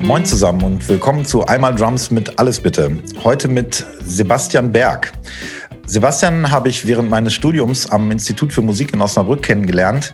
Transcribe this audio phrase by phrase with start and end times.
[0.00, 2.98] Moin zusammen und willkommen zu Einmal Drums mit Alles Bitte.
[3.24, 5.12] Heute mit Sebastian Berg.
[5.86, 10.12] Sebastian habe ich während meines Studiums am Institut für Musik in Osnabrück kennengelernt.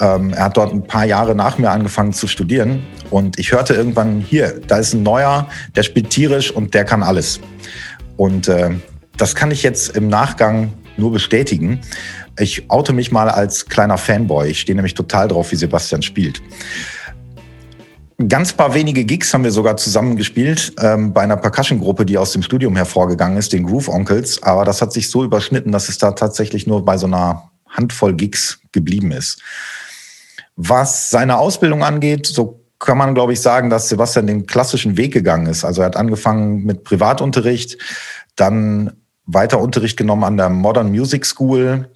[0.00, 3.74] Ähm, er hat dort ein paar Jahre nach mir angefangen zu studieren und ich hörte
[3.74, 7.40] irgendwann hier, da ist ein neuer, der spielt tierisch und der kann alles.
[8.16, 8.70] Und äh,
[9.18, 11.80] das kann ich jetzt im Nachgang nur bestätigen.
[12.38, 14.48] Ich oute mich mal als kleiner Fanboy.
[14.48, 16.42] Ich stehe nämlich total drauf, wie Sebastian spielt
[18.28, 22.32] ganz paar wenige Gigs haben wir sogar zusammen gespielt ähm, bei einer Percussion-Gruppe, die aus
[22.32, 24.42] dem Studium hervorgegangen ist, den Groove Onkels.
[24.42, 28.14] Aber das hat sich so überschnitten, dass es da tatsächlich nur bei so einer Handvoll
[28.14, 29.42] Gigs geblieben ist.
[30.56, 35.12] Was seine Ausbildung angeht, so kann man, glaube ich, sagen, dass Sebastian den klassischen Weg
[35.12, 35.64] gegangen ist.
[35.64, 37.78] Also er hat angefangen mit Privatunterricht,
[38.36, 38.92] dann
[39.26, 41.90] weiter Unterricht genommen an der Modern Music School.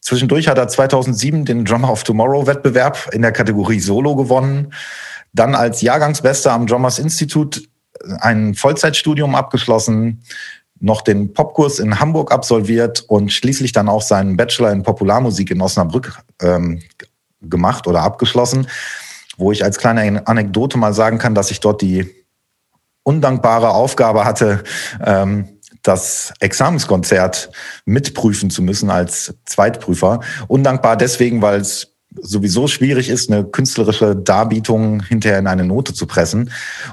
[0.00, 4.72] Zwischendurch hat er 2007 den Drummer of Tomorrow Wettbewerb in der Kategorie Solo gewonnen
[5.36, 7.62] dann als Jahrgangsbester am Drummers Institute
[8.20, 10.22] ein Vollzeitstudium abgeschlossen,
[10.78, 15.60] noch den Popkurs in Hamburg absolviert und schließlich dann auch seinen Bachelor in Popularmusik in
[15.60, 16.82] Osnabrück ähm,
[17.40, 18.66] gemacht oder abgeschlossen,
[19.36, 22.06] wo ich als kleine Anekdote mal sagen kann, dass ich dort die
[23.02, 24.64] undankbare Aufgabe hatte,
[25.04, 25.55] ähm,
[25.86, 27.50] das Examenskonzert
[27.84, 30.20] mitprüfen zu müssen als Zweitprüfer.
[30.48, 36.06] Undankbar deswegen, weil es sowieso schwierig ist, eine künstlerische Darbietung hinterher in eine Note zu
[36.06, 36.50] pressen.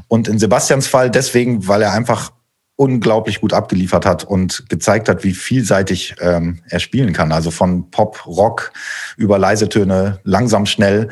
[0.08, 2.31] Und in Sebastians Fall deswegen, weil er einfach
[2.75, 7.31] unglaublich gut abgeliefert hat und gezeigt hat, wie vielseitig ähm, er spielen kann.
[7.31, 8.73] Also von Pop, Rock
[9.16, 11.09] über leise Töne, langsam, schnell.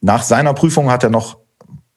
[0.00, 1.38] Nach seiner Prüfung hat er noch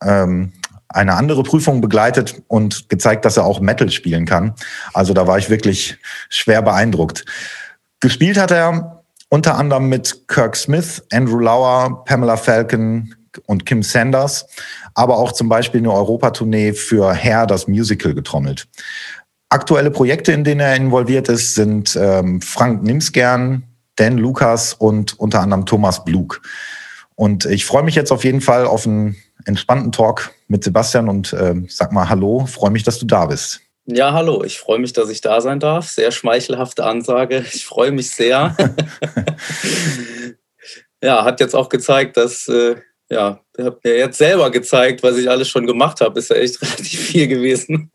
[0.04, 0.54] ähm,
[0.94, 4.54] eine andere Prüfung begleitet und gezeigt, dass er auch Metal spielen kann.
[4.94, 5.98] Also da war ich wirklich
[6.30, 7.26] schwer beeindruckt.
[8.00, 14.46] Gespielt hat er unter anderem mit Kirk Smith, Andrew Lauer, Pamela Falcon und Kim Sanders,
[14.94, 18.68] aber auch zum Beispiel eine Europatournee für Hair, das Musical, getrommelt.
[19.50, 23.64] Aktuelle Projekte, in denen er involviert ist, sind ähm, Frank Nimsgern,
[23.96, 26.42] Dan Lukas und unter anderem Thomas Blug.
[27.16, 29.16] Und ich freue mich jetzt auf jeden Fall auf einen
[29.46, 33.62] entspannten Talk mit Sebastian und äh, sag mal Hallo, freue mich, dass du da bist.
[33.86, 35.90] Ja, hallo, ich freue mich, dass ich da sein darf.
[35.90, 37.44] Sehr schmeichelhafte Ansage.
[37.54, 38.56] Ich freue mich sehr.
[41.04, 42.76] ja, hat jetzt auch gezeigt, dass, äh,
[43.10, 46.20] ja, habt mir jetzt selber gezeigt, was ich alles schon gemacht habe.
[46.20, 47.90] Ist ja echt relativ viel gewesen.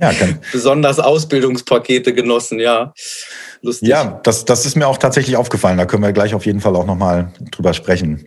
[0.00, 0.40] ja, kann.
[0.52, 2.94] Besonders Ausbildungspakete genossen, ja.
[3.60, 3.88] Lustig.
[3.88, 5.76] Ja, das, das ist mir auch tatsächlich aufgefallen.
[5.76, 8.26] Da können wir gleich auf jeden Fall auch nochmal drüber sprechen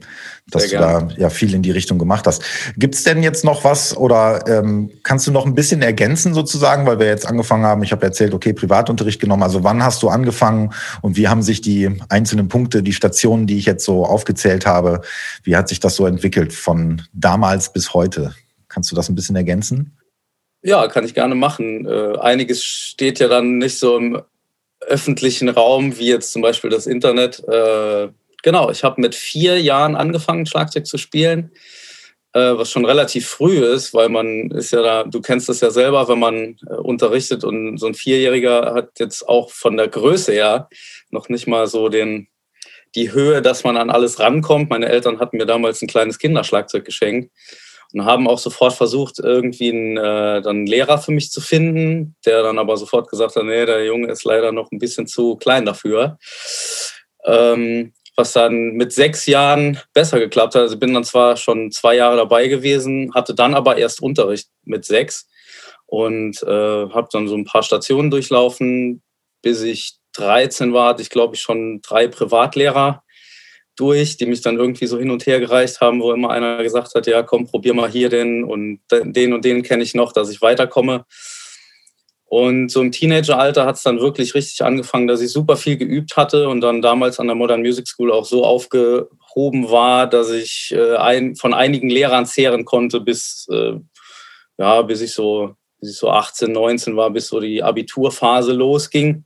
[0.50, 2.44] dass du da ja viel in die Richtung gemacht hast.
[2.78, 6.86] Gibt es denn jetzt noch was oder ähm, kannst du noch ein bisschen ergänzen sozusagen,
[6.86, 10.10] weil wir jetzt angefangen haben, ich habe erzählt, okay, Privatunterricht genommen, also wann hast du
[10.10, 14.66] angefangen und wie haben sich die einzelnen Punkte, die Stationen, die ich jetzt so aufgezählt
[14.66, 15.02] habe,
[15.44, 18.34] wie hat sich das so entwickelt von damals bis heute?
[18.68, 19.98] Kannst du das ein bisschen ergänzen?
[20.64, 21.88] Ja, kann ich gerne machen.
[21.88, 24.22] Äh, einiges steht ja dann nicht so im
[24.82, 27.44] öffentlichen Raum, wie jetzt zum Beispiel das Internet.
[27.48, 28.10] Äh,
[28.44, 31.52] genau, ich habe mit vier Jahren angefangen, Schlagzeug zu spielen,
[32.34, 35.70] äh, was schon relativ früh ist, weil man ist ja da, du kennst das ja
[35.70, 40.32] selber, wenn man äh, unterrichtet und so ein Vierjähriger hat jetzt auch von der Größe
[40.32, 40.70] her
[41.10, 42.28] noch nicht mal so den,
[42.96, 44.70] die Höhe, dass man an alles rankommt.
[44.70, 47.32] Meine Eltern hatten mir damals ein kleines Kinderschlagzeug geschenkt
[47.94, 52.16] und haben auch sofort versucht, irgendwie einen, äh, dann einen Lehrer für mich zu finden,
[52.26, 55.36] der dann aber sofort gesagt hat, nee, der Junge ist leider noch ein bisschen zu
[55.36, 56.18] klein dafür.
[57.26, 60.64] Ähm, was dann mit sechs Jahren besser geklappt hat.
[60.64, 64.86] Also bin dann zwar schon zwei Jahre dabei gewesen, hatte dann aber erst Unterricht mit
[64.86, 65.28] sechs
[65.86, 69.02] und äh, habe dann so ein paar Stationen durchlaufen.
[69.42, 73.04] Bis ich 13 war, hatte ich glaube ich schon drei Privatlehrer
[73.76, 76.94] durch, die mich dann irgendwie so hin und her gereicht haben, wo immer einer gesagt
[76.94, 80.30] hat, ja komm, probier mal hier den und den und den kenne ich noch, dass
[80.30, 81.06] ich weiterkomme.
[82.32, 86.16] Und so im Teenageralter hat es dann wirklich richtig angefangen, dass ich super viel geübt
[86.16, 90.74] hatte und dann damals an der Modern Music School auch so aufgehoben war, dass ich
[90.74, 93.74] äh, ein, von einigen Lehrern zehren konnte, bis, äh,
[94.58, 99.26] ja, bis ich so bis ich so 18, 19 war, bis so die Abiturphase losging.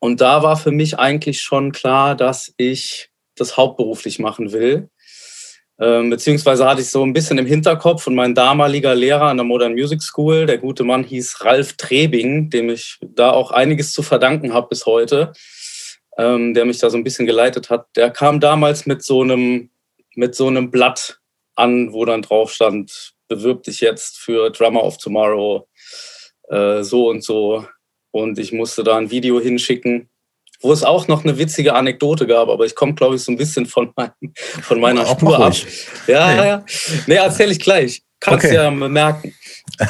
[0.00, 4.90] Und da war für mich eigentlich schon klar, dass ich das hauptberuflich machen will.
[5.82, 9.44] Ähm, beziehungsweise hatte ich so ein bisschen im Hinterkopf und mein damaliger Lehrer an der
[9.44, 14.02] Modern Music School, der gute Mann hieß Ralf Trebing, dem ich da auch einiges zu
[14.02, 15.32] verdanken habe bis heute,
[16.18, 17.86] ähm, der mich da so ein bisschen geleitet hat.
[17.96, 19.70] Der kam damals mit so einem,
[20.14, 21.18] mit so einem Blatt
[21.54, 25.66] an, wo dann drauf stand, bewirb dich jetzt für Drummer of Tomorrow,
[26.50, 27.64] äh, so und so.
[28.10, 30.09] Und ich musste da ein Video hinschicken
[30.60, 33.38] wo es auch noch eine witzige Anekdote gab, aber ich komme, glaube ich, so ein
[33.38, 34.10] bisschen von, mein,
[34.62, 35.54] von meiner auch Spur ab.
[36.06, 36.46] Ja, nee.
[36.46, 36.64] ja.
[37.06, 38.02] Nee, erzähle ich gleich.
[38.20, 38.54] Kannst okay.
[38.54, 39.34] ja merken.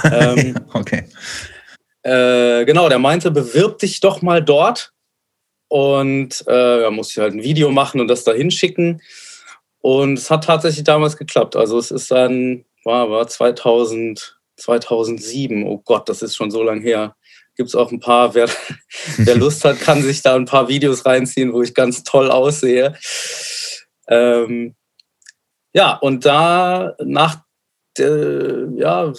[0.05, 1.05] ähm, okay.
[2.03, 4.93] Äh, genau, der meinte, bewirb dich doch mal dort.
[5.69, 9.03] Und äh, da musste ich halt ein Video machen und das da hinschicken.
[9.81, 11.57] Und es hat tatsächlich damals geklappt.
[11.57, 15.65] Also es ist dann, war, war 2000, 2007.
[15.67, 17.17] Oh Gott, das ist schon so lange her.
[17.57, 18.49] Gibt es auch ein paar, wer,
[19.19, 22.97] wer Lust hat, kann sich da ein paar Videos reinziehen, wo ich ganz toll aussehe.
[24.09, 24.75] Ähm,
[25.73, 27.43] ja, und da nach,
[27.99, 29.13] äh, ja,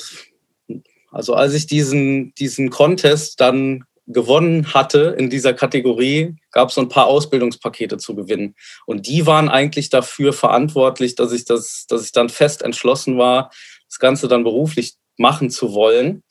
[1.11, 6.81] also als ich diesen, diesen Contest dann gewonnen hatte in dieser Kategorie, gab es so
[6.81, 8.55] ein paar Ausbildungspakete zu gewinnen.
[8.85, 13.51] Und die waren eigentlich dafür verantwortlich, dass ich, das, dass ich dann fest entschlossen war,
[13.87, 16.23] das Ganze dann beruflich machen zu wollen.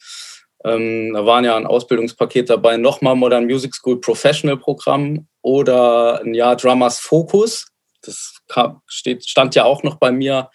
[0.65, 6.35] Ähm, da waren ja ein Ausbildungspaket dabei, nochmal Modern Music School Professional Programm oder ein
[6.35, 7.67] Jahr Drummers Focus.
[8.03, 10.51] Das kam, steht, stand ja auch noch bei mir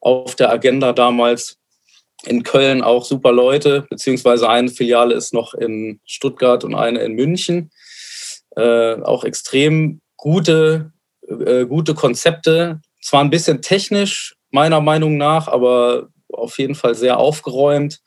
[0.00, 1.58] auf der Agenda damals
[2.24, 7.14] in Köln auch super Leute, beziehungsweise eine Filiale ist noch in Stuttgart und eine in
[7.14, 7.70] München.
[8.56, 10.92] Äh, auch extrem gute,
[11.28, 12.80] äh, gute Konzepte.
[13.00, 18.00] Zwar ein bisschen technisch, meiner Meinung nach, aber auf jeden Fall sehr aufgeräumt.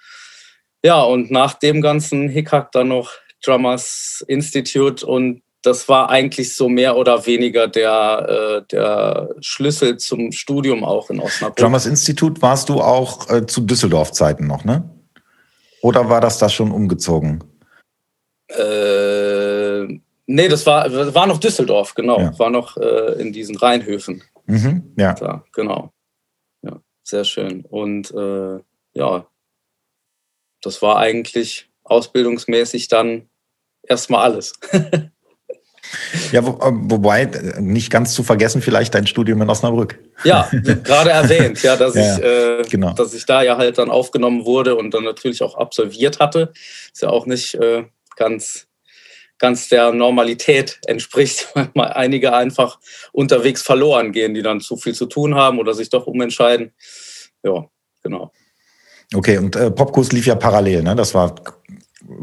[0.83, 3.11] Ja, und nach dem ganzen Hickhack dann noch
[3.43, 10.31] Drummers Institute und das war eigentlich so mehr oder weniger der, äh, der Schlüssel zum
[10.31, 11.57] Studium auch in Osnabrück.
[11.57, 14.89] Drummers Institut warst du auch äh, zu Düsseldorf-Zeiten noch, ne?
[15.83, 17.43] Oder war das da schon umgezogen?
[18.47, 19.83] Äh,
[20.25, 22.19] nee, das war, war noch Düsseldorf, genau.
[22.19, 22.39] Ja.
[22.39, 24.23] War noch äh, in diesen Rheinhöfen.
[24.45, 25.13] Mhm, ja.
[25.13, 25.91] Da, genau.
[26.63, 27.65] Ja, sehr schön.
[27.69, 28.59] Und äh,
[28.93, 29.25] ja,
[30.61, 33.29] das war eigentlich ausbildungsmäßig dann
[33.83, 34.53] erstmal alles.
[36.31, 37.25] Ja, wo, äh, wobei,
[37.59, 39.99] nicht ganz zu vergessen, vielleicht dein Studium in Osnabrück.
[40.23, 40.49] Ja,
[40.83, 42.93] gerade erwähnt, ja, dass, ja, ich, äh, genau.
[42.93, 46.53] dass ich da ja halt dann aufgenommen wurde und dann natürlich auch absolviert hatte.
[46.93, 47.85] Ist ja auch nicht äh,
[48.15, 48.67] ganz,
[49.37, 52.79] ganz der Normalität entspricht, weil mal einige einfach
[53.11, 56.73] unterwegs verloren gehen, die dann zu viel zu tun haben oder sich doch umentscheiden.
[57.43, 57.65] Ja,
[58.03, 58.31] genau.
[59.13, 60.95] Okay, und äh, Popkurs lief ja parallel, ne?
[60.95, 61.35] Das war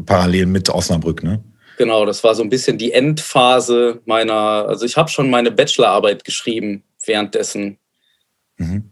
[0.05, 1.43] parallel mit Osnabrück, ne?
[1.77, 6.25] Genau, das war so ein bisschen die Endphase meiner, also ich habe schon meine Bachelorarbeit
[6.25, 7.77] geschrieben währenddessen.
[8.57, 8.89] Mhm.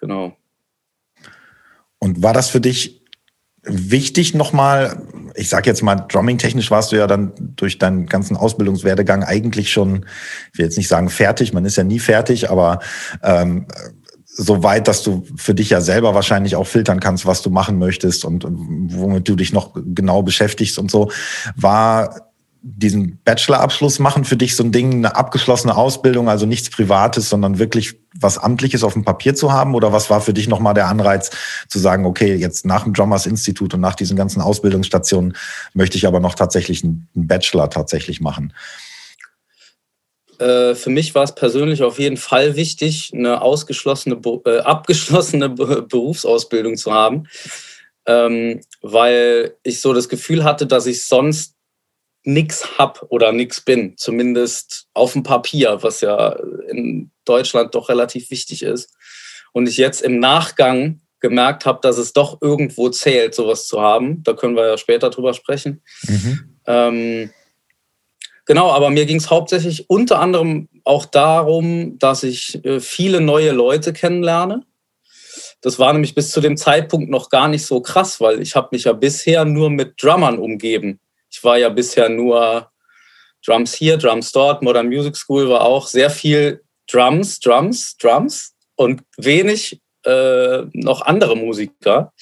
[0.00, 0.36] Genau.
[1.98, 3.02] Und war das für dich
[3.62, 5.00] wichtig nochmal,
[5.36, 10.04] ich sage jetzt mal, drumming-technisch warst du ja dann durch deinen ganzen Ausbildungswerdegang eigentlich schon,
[10.52, 12.80] ich will jetzt nicht sagen fertig, man ist ja nie fertig, aber
[13.22, 13.66] ähm,
[14.36, 17.78] so weit, dass du für dich ja selber wahrscheinlich auch filtern kannst, was du machen
[17.78, 21.10] möchtest und womit du dich noch genau beschäftigst und so,
[21.56, 22.32] war
[22.66, 27.58] diesen Bachelorabschluss machen für dich so ein Ding, eine abgeschlossene Ausbildung, also nichts Privates, sondern
[27.58, 29.74] wirklich was Amtliches auf dem Papier zu haben?
[29.74, 31.30] Oder was war für dich nochmal der Anreiz
[31.68, 35.36] zu sagen, okay, jetzt nach dem Drummers Institut und nach diesen ganzen Ausbildungsstationen
[35.74, 38.54] möchte ich aber noch tatsächlich einen Bachelor tatsächlich machen?
[40.38, 46.76] Äh, für mich war es persönlich auf jeden Fall wichtig, eine ausgeschlossene, äh, abgeschlossene Berufsausbildung
[46.76, 47.28] zu haben,
[48.06, 51.54] ähm, weil ich so das Gefühl hatte, dass ich sonst
[52.24, 56.36] nichts hab oder nichts bin, zumindest auf dem Papier, was ja
[56.70, 58.94] in Deutschland doch relativ wichtig ist.
[59.52, 64.22] Und ich jetzt im Nachgang gemerkt habe, dass es doch irgendwo zählt, sowas zu haben.
[64.24, 65.82] Da können wir ja später drüber sprechen.
[66.02, 66.58] Mhm.
[66.66, 67.30] Ähm,
[68.44, 73.52] genau, aber mir ging es hauptsächlich unter anderem auch darum, dass ich äh, viele neue
[73.52, 74.62] Leute kennenlerne.
[75.60, 78.68] Das war nämlich bis zu dem Zeitpunkt noch gar nicht so krass, weil ich habe
[78.72, 81.00] mich ja bisher nur mit Drummern umgeben.
[81.30, 82.70] Ich war ja bisher nur
[83.44, 84.62] Drums hier, Drums dort.
[84.62, 91.36] Modern Music School war auch sehr viel Drums, Drums, Drums und wenig äh, noch andere
[91.36, 92.12] Musiker.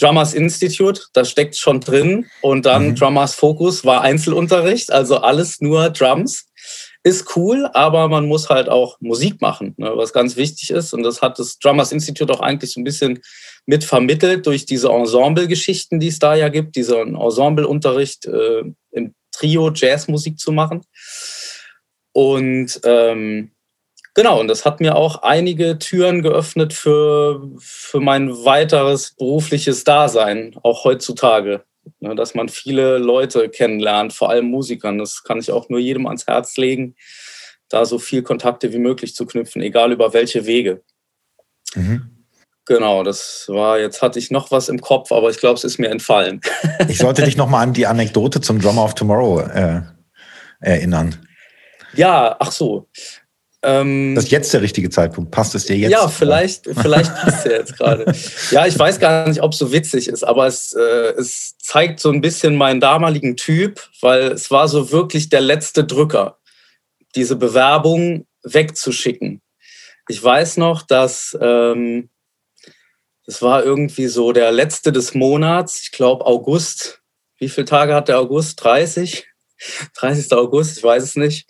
[0.00, 2.26] Drummers Institute, da steckt schon drin.
[2.40, 2.94] Und dann mhm.
[2.94, 6.46] Drummers Focus war Einzelunterricht, also alles nur Drums.
[7.04, 10.92] Ist cool, aber man muss halt auch Musik machen, ne, was ganz wichtig ist.
[10.92, 13.20] Und das hat das Drummers Institute auch eigentlich so ein bisschen
[13.66, 19.70] mit vermittelt durch diese Ensemble-Geschichten, die es da ja gibt, diesen Ensembleunterricht äh, im Trio
[19.72, 20.82] Jazzmusik zu machen.
[22.12, 23.52] Und ähm,
[24.18, 30.56] genau, und das hat mir auch einige Türen geöffnet für, für mein weiteres berufliches Dasein,
[30.62, 31.64] auch heutzutage.
[32.00, 34.98] Ne, dass man viele Leute kennenlernt, vor allem Musikern.
[34.98, 36.94] Das kann ich auch nur jedem ans Herz legen,
[37.68, 40.82] da so viel Kontakte wie möglich zu knüpfen, egal über welche Wege.
[41.74, 42.18] Mhm.
[42.66, 45.78] Genau, das war, jetzt hatte ich noch was im Kopf, aber ich glaube, es ist
[45.78, 46.42] mir entfallen.
[46.88, 49.80] ich sollte dich nochmal an die Anekdote zum Drummer of Tomorrow äh,
[50.60, 51.16] erinnern.
[51.94, 52.86] Ja, ach so.
[53.62, 55.32] Ähm, das ist jetzt der richtige Zeitpunkt.
[55.32, 55.90] Passt es dir jetzt?
[55.90, 58.12] Ja, vielleicht, vielleicht passt es jetzt gerade.
[58.50, 61.98] Ja, ich weiß gar nicht, ob es so witzig ist, aber es, äh, es zeigt
[61.98, 66.38] so ein bisschen meinen damaligen Typ, weil es war so wirklich der letzte Drücker,
[67.16, 69.42] diese Bewerbung wegzuschicken.
[70.08, 72.10] Ich weiß noch, dass ähm,
[73.26, 77.02] es war irgendwie so der letzte des Monats, ich glaube August.
[77.38, 78.62] Wie viele Tage hat der August?
[78.64, 79.26] 30?
[79.96, 80.32] 30.
[80.38, 81.46] August, ich weiß es nicht.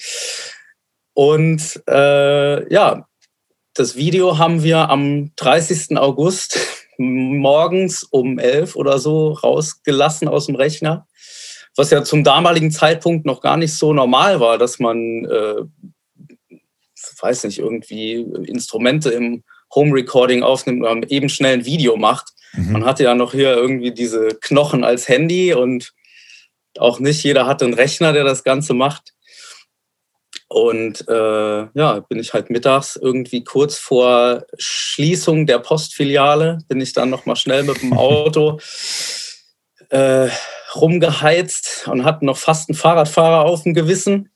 [1.18, 3.08] Und äh, ja,
[3.74, 5.98] das Video haben wir am 30.
[5.98, 6.60] August
[6.96, 11.08] morgens um 11 oder so rausgelassen aus dem Rechner,
[11.74, 15.64] was ja zum damaligen Zeitpunkt noch gar nicht so normal war, dass man, äh,
[17.20, 19.42] weiß nicht, irgendwie Instrumente im
[19.74, 22.28] Home Recording aufnimmt und eben schnell ein Video macht.
[22.52, 22.70] Mhm.
[22.74, 25.94] Man hatte ja noch hier irgendwie diese Knochen als Handy und
[26.78, 29.14] auch nicht jeder hatte einen Rechner, der das Ganze macht.
[30.48, 36.94] Und äh, ja, bin ich halt mittags irgendwie kurz vor Schließung der Postfiliale, bin ich
[36.94, 38.58] dann nochmal schnell mit dem Auto
[39.90, 40.28] äh,
[40.74, 44.30] rumgeheizt und hatte noch fast einen Fahrradfahrer auf dem Gewissen.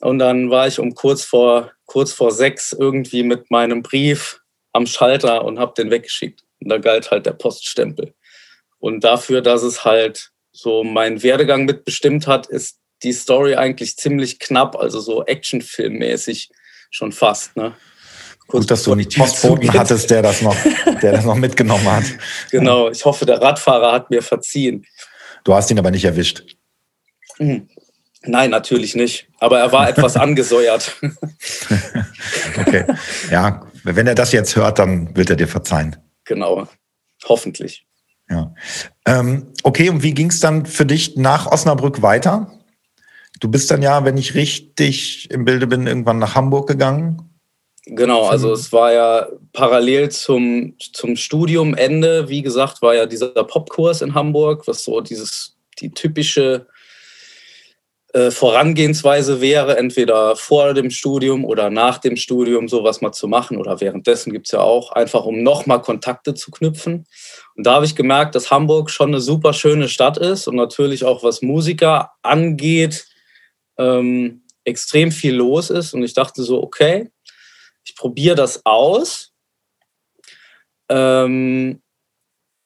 [0.00, 4.40] Und dann war ich um kurz vor, kurz vor sechs irgendwie mit meinem Brief
[4.72, 6.44] am Schalter und habe den weggeschickt.
[6.60, 8.14] Und da galt halt der Poststempel.
[8.78, 14.38] Und dafür, dass es halt so meinen Werdegang mitbestimmt hat, ist die Story eigentlich ziemlich
[14.38, 16.50] knapp, also so Actionfilmmäßig
[16.90, 17.56] schon fast.
[17.56, 17.74] Ne?
[18.48, 20.56] Kurz Gut, dass du einen Postboten hattest, der das, noch,
[21.02, 22.04] der das noch mitgenommen hat.
[22.50, 24.86] Genau, ich hoffe, der Radfahrer hat mir verziehen.
[25.44, 26.56] Du hast ihn aber nicht erwischt.
[27.38, 27.68] Mhm.
[28.22, 29.28] Nein, natürlich nicht.
[29.38, 30.96] Aber er war etwas angesäuert.
[32.58, 32.84] okay.
[33.30, 35.96] Ja, wenn er das jetzt hört, dann wird er dir verzeihen.
[36.24, 36.66] Genau.
[37.24, 37.86] Hoffentlich.
[38.30, 38.54] Ja.
[39.06, 42.57] Ähm, okay, und wie ging es dann für dich nach Osnabrück weiter?
[43.40, 47.28] Du bist dann ja, wenn ich richtig im Bilde bin, irgendwann nach Hamburg gegangen.
[47.90, 54.02] Genau, also es war ja parallel zum, zum Studiumende, wie gesagt, war ja dieser Popkurs
[54.02, 56.66] in Hamburg, was so dieses, die typische
[58.12, 63.56] äh, Vorangehensweise wäre, entweder vor dem Studium oder nach dem Studium sowas mal zu machen
[63.56, 67.06] oder währenddessen gibt es ja auch, einfach um nochmal Kontakte zu knüpfen.
[67.54, 71.04] Und da habe ich gemerkt, dass Hamburg schon eine super schöne Stadt ist und natürlich
[71.04, 73.07] auch was Musiker angeht,
[73.78, 75.94] ähm, extrem viel los ist.
[75.94, 77.10] Und ich dachte so, okay,
[77.84, 79.32] ich probiere das aus.
[80.88, 81.80] Ähm,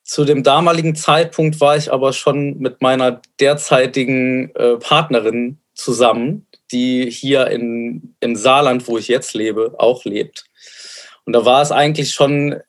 [0.04, 7.10] zu dem damaligen Zeitpunkt war ich aber schon mit meiner derzeitigen äh, Partnerin zusammen, die
[7.10, 10.44] hier in, im Saarland, wo ich jetzt lebe, auch lebt.
[11.24, 12.60] Und da war es eigentlich schon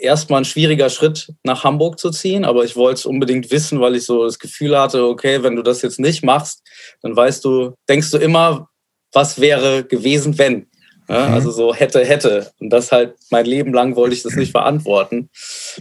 [0.00, 3.96] erstmal ein schwieriger Schritt, nach Hamburg zu ziehen, aber ich wollte es unbedingt wissen, weil
[3.96, 6.62] ich so das Gefühl hatte, okay, wenn du das jetzt nicht machst,
[7.02, 8.68] dann weißt du, denkst du immer,
[9.12, 10.66] was wäre gewesen, wenn.
[11.08, 11.34] Ja, mhm.
[11.34, 12.52] also so hätte, hätte.
[12.60, 15.30] Und das halt mein Leben lang wollte ich das nicht verantworten.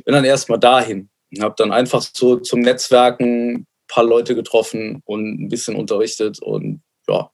[0.06, 5.02] Bin dann erstmal dahin und habe dann einfach so zum Netzwerken ein paar Leute getroffen
[5.06, 7.30] und ein bisschen unterrichtet und ja,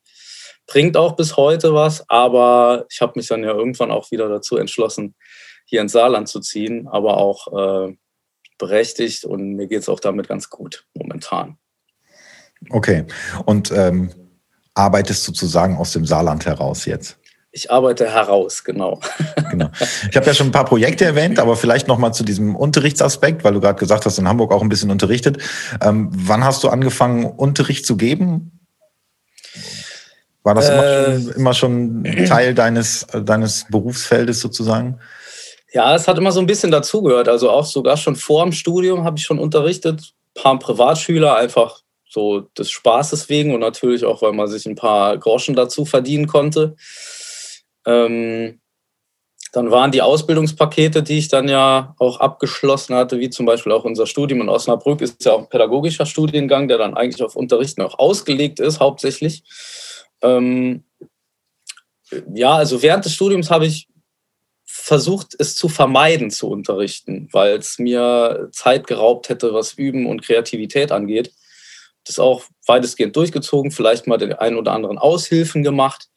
[0.68, 4.58] bringt auch bis heute was, aber ich habe mich dann ja irgendwann auch wieder dazu
[4.58, 5.16] entschlossen,
[5.74, 7.98] hier ins Saarland zu ziehen, aber auch äh,
[8.60, 11.58] berechtigt und mir geht es auch damit ganz gut momentan.
[12.70, 13.06] Okay.
[13.46, 14.12] Und ähm,
[14.76, 17.18] arbeitest sozusagen aus dem Saarland heraus jetzt?
[17.52, 19.00] Ich arbeite heraus, genau.
[19.50, 19.72] genau.
[20.12, 23.44] Ich habe ja schon ein paar Projekte erwähnt, aber vielleicht noch mal zu diesem Unterrichtsaspekt,
[23.44, 25.40] weil du gerade gesagt hast, in Hamburg auch ein bisschen unterrichtet.
[25.82, 28.60] Ähm, wann hast du angefangen, Unterricht zu geben?
[30.44, 31.24] War das äh, immer,
[31.56, 35.00] schon, immer, schon, Teil deines, deines Berufsfeldes sozusagen?
[35.74, 37.28] Ja, es hat immer so ein bisschen dazugehört.
[37.28, 40.14] Also auch sogar schon vor dem Studium habe ich schon unterrichtet.
[40.36, 44.76] Ein paar Privatschüler, einfach so des Spaßes wegen und natürlich auch, weil man sich ein
[44.76, 46.76] paar Groschen dazu verdienen konnte.
[47.88, 48.60] Ähm,
[49.52, 53.84] dann waren die Ausbildungspakete, die ich dann ja auch abgeschlossen hatte, wie zum Beispiel auch
[53.84, 57.82] unser Studium in Osnabrück, ist ja auch ein pädagogischer Studiengang, der dann eigentlich auf Unterrichten
[57.82, 59.44] auch ausgelegt ist, hauptsächlich.
[60.22, 60.84] Ähm,
[62.34, 63.88] ja, also während des Studiums habe ich
[64.84, 70.24] versucht, es zu vermeiden zu unterrichten, weil es mir Zeit geraubt hätte, was Üben und
[70.24, 71.32] Kreativität angeht.
[72.04, 76.10] Das auch weitestgehend durchgezogen, vielleicht mal den einen oder anderen Aushilfen gemacht.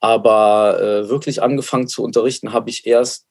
[0.00, 3.26] Aber äh, wirklich angefangen zu unterrichten habe ich erst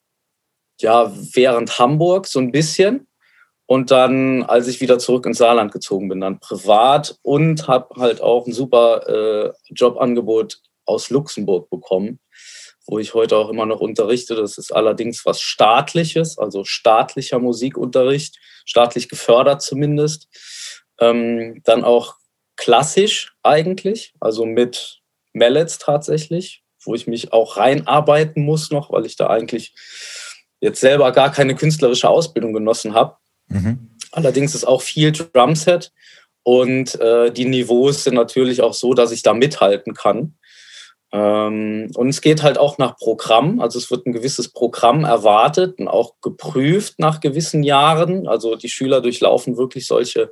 [0.79, 3.07] ja während Hamburg so ein bisschen
[3.65, 8.21] und dann, als ich wieder zurück ins Saarland gezogen bin, dann privat und habe halt
[8.21, 12.19] auch ein super äh, Jobangebot aus Luxemburg bekommen
[12.91, 14.35] wo ich heute auch immer noch unterrichte.
[14.35, 20.27] Das ist allerdings was staatliches, also staatlicher Musikunterricht, staatlich gefördert zumindest.
[20.99, 22.15] Ähm, dann auch
[22.57, 24.99] klassisch eigentlich, also mit
[25.31, 29.73] Mallets tatsächlich, wo ich mich auch reinarbeiten muss noch, weil ich da eigentlich
[30.59, 33.15] jetzt selber gar keine künstlerische Ausbildung genossen habe.
[33.47, 33.91] Mhm.
[34.11, 35.93] Allerdings ist auch viel Drumset
[36.43, 40.35] und äh, die Niveaus sind natürlich auch so, dass ich da mithalten kann.
[41.11, 43.59] Ähm, und es geht halt auch nach Programm.
[43.59, 48.27] Also es wird ein gewisses Programm erwartet und auch geprüft nach gewissen Jahren.
[48.27, 50.31] Also die Schüler durchlaufen wirklich solche,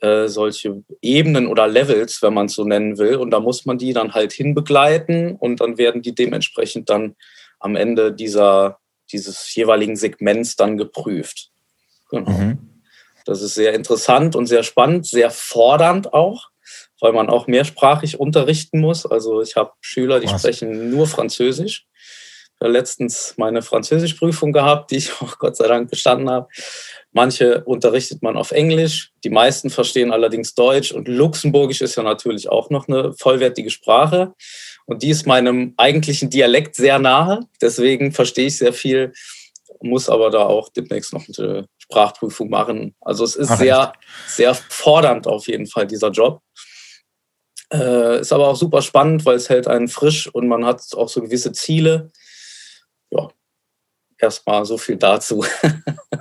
[0.00, 3.16] äh, solche Ebenen oder Levels, wenn man es so nennen will.
[3.16, 7.16] Und da muss man die dann halt hinbegleiten und dann werden die dementsprechend dann
[7.58, 8.78] am Ende dieser,
[9.12, 11.50] dieses jeweiligen Segments dann geprüft.
[12.10, 12.30] Genau.
[12.30, 12.58] Mhm.
[13.24, 16.51] Das ist sehr interessant und sehr spannend, sehr fordernd auch
[17.02, 19.04] weil man auch mehrsprachig unterrichten muss.
[19.04, 20.40] Also ich habe Schüler, die Was?
[20.40, 21.84] sprechen nur Französisch.
[21.96, 26.46] Ich habe letztens meine Französischprüfung gehabt, die ich auch Gott sei Dank bestanden habe.
[27.10, 32.48] Manche unterrichtet man auf Englisch, die meisten verstehen allerdings Deutsch und Luxemburgisch ist ja natürlich
[32.48, 34.32] auch noch eine vollwertige Sprache.
[34.86, 37.40] Und die ist meinem eigentlichen Dialekt sehr nahe.
[37.60, 39.12] Deswegen verstehe ich sehr viel,
[39.80, 42.94] muss aber da auch demnächst noch eine Sprachprüfung machen.
[43.00, 43.92] Also es ist Ach, sehr,
[44.28, 46.40] sehr fordernd auf jeden Fall, dieser Job.
[47.72, 51.08] Äh, ist aber auch super spannend, weil es hält einen frisch und man hat auch
[51.08, 52.10] so gewisse Ziele.
[53.10, 53.28] Ja,
[54.18, 55.44] erstmal so viel dazu.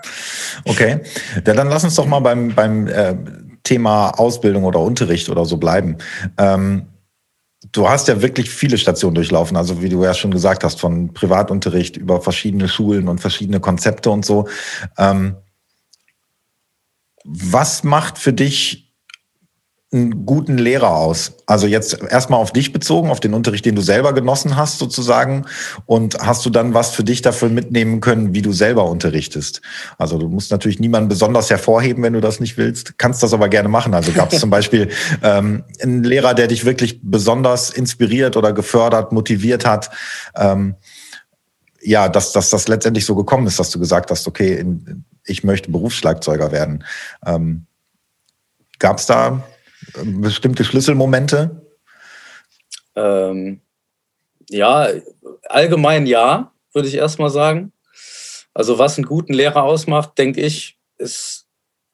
[0.66, 1.02] okay,
[1.36, 3.16] ja, dann lass uns doch mal beim, beim äh,
[3.64, 5.98] Thema Ausbildung oder Unterricht oder so bleiben.
[6.38, 6.88] Ähm,
[7.72, 11.14] du hast ja wirklich viele Stationen durchlaufen, also wie du ja schon gesagt hast, von
[11.14, 14.48] Privatunterricht über verschiedene Schulen und verschiedene Konzepte und so.
[14.98, 15.36] Ähm,
[17.24, 18.91] was macht für dich
[19.94, 21.34] einen guten Lehrer aus?
[21.46, 25.46] Also jetzt erstmal auf dich bezogen, auf den Unterricht, den du selber genossen hast sozusagen.
[25.86, 29.62] Und hast du dann was für dich dafür mitnehmen können, wie du selber unterrichtest?
[29.98, 32.98] Also du musst natürlich niemanden besonders hervorheben, wenn du das nicht willst.
[32.98, 33.94] Kannst das aber gerne machen.
[33.94, 34.90] Also gab es zum Beispiel
[35.24, 39.92] ähm, einen Lehrer, der dich wirklich besonders inspiriert oder gefördert, motiviert hat?
[40.36, 40.76] Ähm,
[41.82, 45.44] ja, dass, dass das letztendlich so gekommen ist, dass du gesagt hast, okay, in, ich
[45.44, 46.86] möchte Berufsschlagzeuger werden.
[47.26, 47.66] Ähm,
[48.80, 49.44] Gab es da
[50.04, 51.66] bestimmte Schlüsselmomente?
[52.96, 53.62] Ähm,
[54.50, 54.88] ja,
[55.48, 57.72] allgemein ja, würde ich erstmal sagen.
[58.54, 61.48] Also was einen guten Lehrer ausmacht, denke ich, ist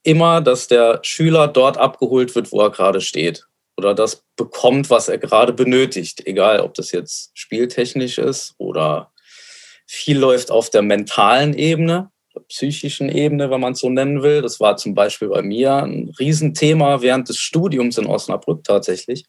[0.03, 3.45] immer, dass der Schüler dort abgeholt wird, wo er gerade steht.
[3.77, 6.25] Oder das bekommt, was er gerade benötigt.
[6.25, 9.11] Egal, ob das jetzt spieltechnisch ist oder
[9.85, 12.09] viel läuft auf der mentalen Ebene
[12.47, 14.41] psychischen Ebene, wenn man es so nennen will.
[14.41, 19.25] Das war zum Beispiel bei mir ein Riesenthema während des Studiums in Osnabrück tatsächlich.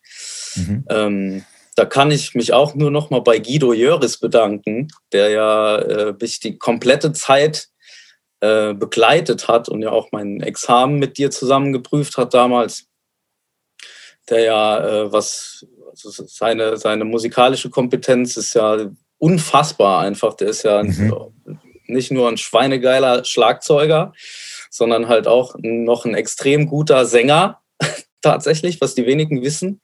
[0.54, 0.84] Mhm.
[0.88, 1.44] Ähm,
[1.74, 6.14] da kann ich mich auch nur noch mal bei Guido Jöris bedanken, der ja äh,
[6.20, 7.68] mich die komplette Zeit
[8.40, 12.86] äh, begleitet hat und ja auch mein Examen mit dir zusammen geprüft hat damals.
[14.28, 20.34] Der ja, äh, was also seine, seine musikalische Kompetenz ist ja unfassbar einfach.
[20.34, 21.32] Der ist ja mhm
[21.88, 24.12] nicht nur ein schweinegeiler Schlagzeuger,
[24.70, 27.60] sondern halt auch noch ein extrem guter Sänger,
[28.22, 29.80] tatsächlich, was die wenigen wissen.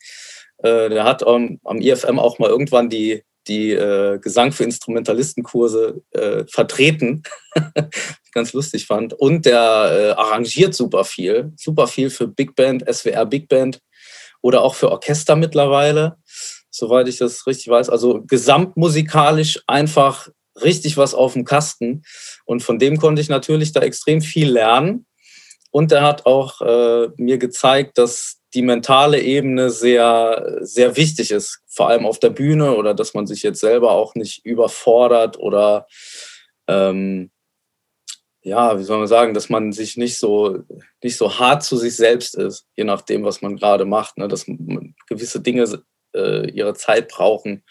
[0.59, 6.03] Äh, der hat am, am IFM auch mal irgendwann die, die äh, Gesang für Instrumentalistenkurse
[6.13, 7.23] äh, vertreten,
[8.33, 9.13] ganz lustig fand.
[9.13, 13.81] Und der äh, arrangiert super viel, super viel für Big Band, SWR Big Band
[14.41, 16.17] oder auch für Orchester mittlerweile,
[16.71, 17.89] soweit ich das richtig weiß.
[17.89, 20.29] Also gesamtmusikalisch einfach
[20.63, 22.03] richtig was auf dem Kasten.
[22.45, 25.07] Und von dem konnte ich natürlich da extrem viel lernen.
[25.71, 31.61] Und er hat auch äh, mir gezeigt, dass die mentale Ebene sehr, sehr wichtig ist,
[31.67, 35.89] vor allem auf der Bühne oder dass man sich jetzt selber auch nicht überfordert oder
[36.69, 37.33] ähm,
[38.43, 40.59] ja, wie soll man sagen, dass man sich nicht so,
[41.03, 44.29] nicht so hart zu sich selbst ist, je nachdem, was man gerade macht, ne?
[44.29, 44.47] dass
[45.09, 45.83] gewisse Dinge
[46.15, 47.65] äh, ihre Zeit brauchen.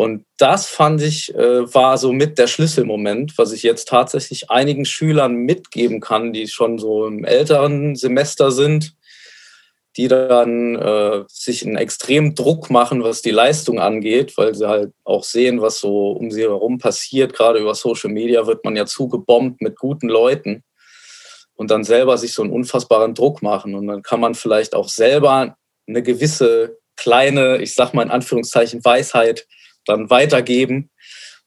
[0.00, 4.84] Und das fand ich, äh, war so mit der Schlüsselmoment, was ich jetzt tatsächlich einigen
[4.84, 8.94] Schülern mitgeben kann, die schon so im älteren Semester sind,
[9.96, 14.92] die dann äh, sich einen extremen Druck machen, was die Leistung angeht, weil sie halt
[15.02, 17.32] auch sehen, was so um sie herum passiert.
[17.32, 20.62] Gerade über Social Media wird man ja zugebombt mit guten Leuten
[21.56, 23.74] und dann selber sich so einen unfassbaren Druck machen.
[23.74, 25.56] Und dann kann man vielleicht auch selber
[25.88, 29.48] eine gewisse kleine, ich sag mal in Anführungszeichen, Weisheit
[29.88, 30.90] dann weitergeben,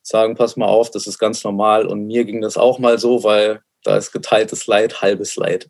[0.02, 1.86] sagen, pass mal auf, das ist ganz normal.
[1.86, 5.70] Und mir ging das auch mal so, weil da ist geteiltes Leid, halbes Leid.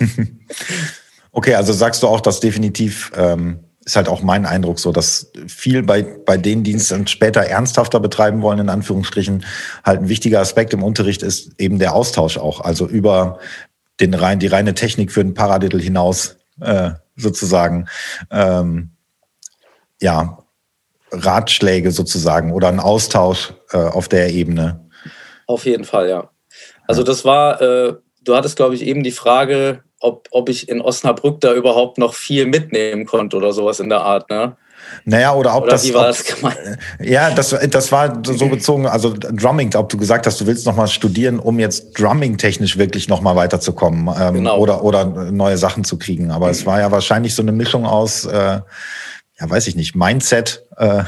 [1.32, 5.30] okay, also sagst du auch, dass definitiv ähm, ist halt auch mein Eindruck so, dass
[5.46, 9.44] viel bei, bei denen, die es dann später ernsthafter betreiben wollen, in Anführungsstrichen,
[9.84, 12.60] halt ein wichtiger Aspekt im Unterricht ist eben der Austausch auch.
[12.60, 13.38] Also über
[14.00, 17.88] den rein, die reine Technik für den Paradiddle hinaus äh, sozusagen.
[18.30, 18.92] Ähm,
[20.00, 20.43] ja,
[21.14, 24.88] Ratschläge sozusagen oder ein Austausch äh, auf der Ebene.
[25.46, 26.30] Auf jeden Fall, ja.
[26.86, 30.80] Also das war, äh, du hattest, glaube ich, eben die Frage, ob, ob ich in
[30.80, 34.56] Osnabrück da überhaupt noch viel mitnehmen konnte oder sowas in der Art, ne?
[35.04, 35.84] Naja, oder ob oder das.
[35.84, 36.58] Wie war ob, das gemeint?
[37.00, 40.88] Ja, das, das war so bezogen, also Drumming, ob du gesagt hast, du willst nochmal
[40.88, 44.58] studieren, um jetzt Drumming-technisch wirklich nochmal weiterzukommen ähm, Genau.
[44.58, 46.30] oder, oder neue Sachen zu kriegen.
[46.30, 48.60] Aber es war ja wahrscheinlich so eine Mischung aus, äh,
[49.38, 51.04] ja, weiß ich nicht, Mindset, äh,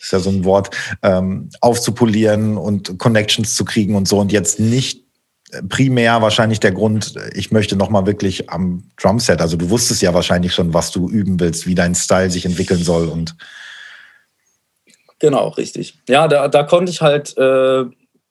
[0.00, 0.70] ist ja so ein Wort,
[1.02, 5.08] ähm, aufzupolieren und Connections zu kriegen und so und jetzt nicht
[5.68, 9.40] primär wahrscheinlich der Grund, ich möchte nochmal wirklich am Drumset.
[9.40, 12.82] Also du wusstest ja wahrscheinlich schon, was du üben willst, wie dein Style sich entwickeln
[12.82, 13.34] soll und
[15.20, 15.98] Genau, richtig.
[16.08, 17.84] Ja, da, da konnte ich halt, äh,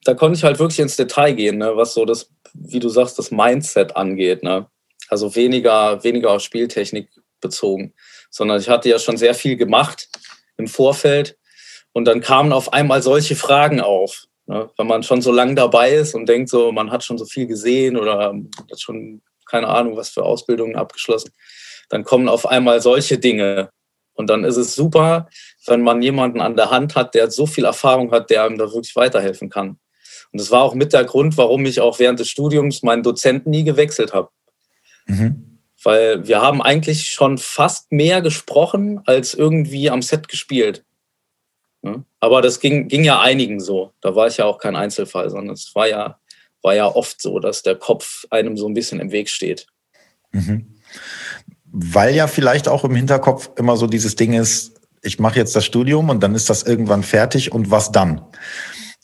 [0.06, 3.20] da konnte ich halt wirklich ins Detail gehen, ne, was so das, wie du sagst,
[3.20, 4.42] das Mindset angeht.
[4.42, 4.68] Ne?
[5.10, 7.10] Also weniger, weniger auf Spieltechnik
[7.42, 7.94] bezogen,
[8.30, 10.10] sondern ich hatte ja schon sehr viel gemacht
[10.58, 11.38] im Vorfeld
[11.94, 14.26] und dann kamen auf einmal solche Fragen auf.
[14.46, 14.70] Ne?
[14.78, 17.48] Wenn man schon so lange dabei ist und denkt so, man hat schon so viel
[17.48, 18.34] gesehen oder
[18.72, 21.32] hat schon keine Ahnung, was für Ausbildungen abgeschlossen,
[21.90, 23.70] dann kommen auf einmal solche Dinge.
[24.14, 25.30] Und dann ist es super,
[25.68, 28.66] wenn man jemanden an der Hand hat, der so viel Erfahrung hat, der einem da
[28.66, 29.80] wirklich weiterhelfen kann.
[30.32, 33.52] Und das war auch mit der Grund, warum ich auch während des Studiums meinen Dozenten
[33.52, 34.30] nie gewechselt habe.
[35.06, 35.57] mhm.
[35.88, 40.84] Weil wir haben eigentlich schon fast mehr gesprochen, als irgendwie am Set gespielt.
[41.82, 42.04] Ja?
[42.20, 43.94] Aber das ging, ging ja einigen so.
[44.02, 46.20] Da war ich ja auch kein Einzelfall, sondern es war ja,
[46.62, 49.68] war ja oft so, dass der Kopf einem so ein bisschen im Weg steht.
[50.34, 50.76] Mhm.
[51.64, 54.74] Weil ja vielleicht auch im Hinterkopf immer so dieses Ding ist,
[55.04, 58.20] ich mache jetzt das Studium und dann ist das irgendwann fertig und was dann?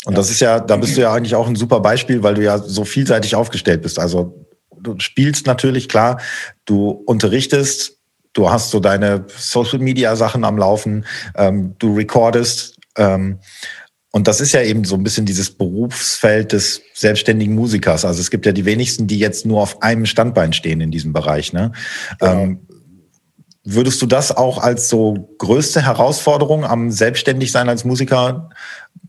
[0.03, 0.17] Und Ja.
[0.17, 2.57] das ist ja, da bist du ja eigentlich auch ein super Beispiel, weil du ja
[2.57, 3.99] so vielseitig aufgestellt bist.
[3.99, 4.42] Also
[4.83, 6.19] du spielst natürlich, klar,
[6.65, 7.97] du unterrichtest,
[8.33, 12.77] du hast so deine Social Media Sachen am Laufen, ähm, du recordest.
[12.97, 13.39] Ähm,
[14.11, 18.05] und das ist ja eben so ein bisschen dieses Berufsfeld des selbstständigen Musikers.
[18.05, 21.13] Also es gibt ja die wenigsten, die jetzt nur auf einem Standbein stehen in diesem
[21.13, 21.51] Bereich.
[21.53, 21.71] Ne?
[22.19, 22.31] Genau.
[22.31, 22.59] Ähm,
[23.63, 28.49] würdest du das auch als so größte Herausforderung am Selbstständigsein als Musiker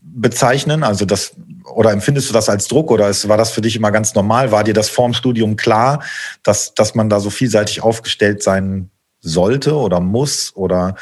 [0.01, 0.83] bezeichnen?
[0.83, 1.35] Also das
[1.73, 4.51] oder empfindest du das als Druck oder ist, war das für dich immer ganz normal?
[4.51, 6.03] War dir das vorm Studium klar,
[6.43, 10.55] dass, dass man da so vielseitig aufgestellt sein sollte oder muss?
[10.55, 10.95] Oder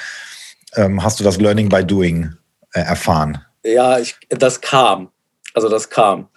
[0.76, 2.34] ähm, hast du das Learning by Doing
[2.73, 3.39] äh, erfahren?
[3.63, 5.10] Ja, ich, das kam.
[5.54, 6.30] Also das kam.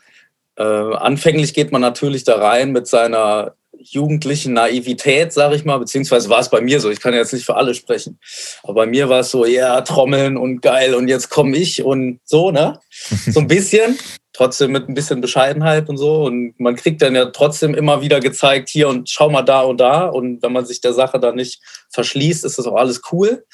[0.57, 3.55] Äh, anfänglich geht man natürlich da rein mit seiner
[3.93, 7.47] jugendlichen Naivität, sage ich mal, beziehungsweise war es bei mir so, ich kann jetzt nicht
[7.47, 8.19] für alle sprechen,
[8.63, 12.21] aber bei mir war es so, ja, Trommeln und geil und jetzt komme ich und
[12.25, 12.81] so, ne?
[13.27, 13.99] So ein bisschen,
[14.33, 18.21] trotzdem mit ein bisschen Bescheidenheit und so und man kriegt dann ja trotzdem immer wieder
[18.21, 21.37] gezeigt, hier und schau mal da und da und wenn man sich der Sache dann
[21.37, 23.45] nicht verschließt, ist das auch alles cool.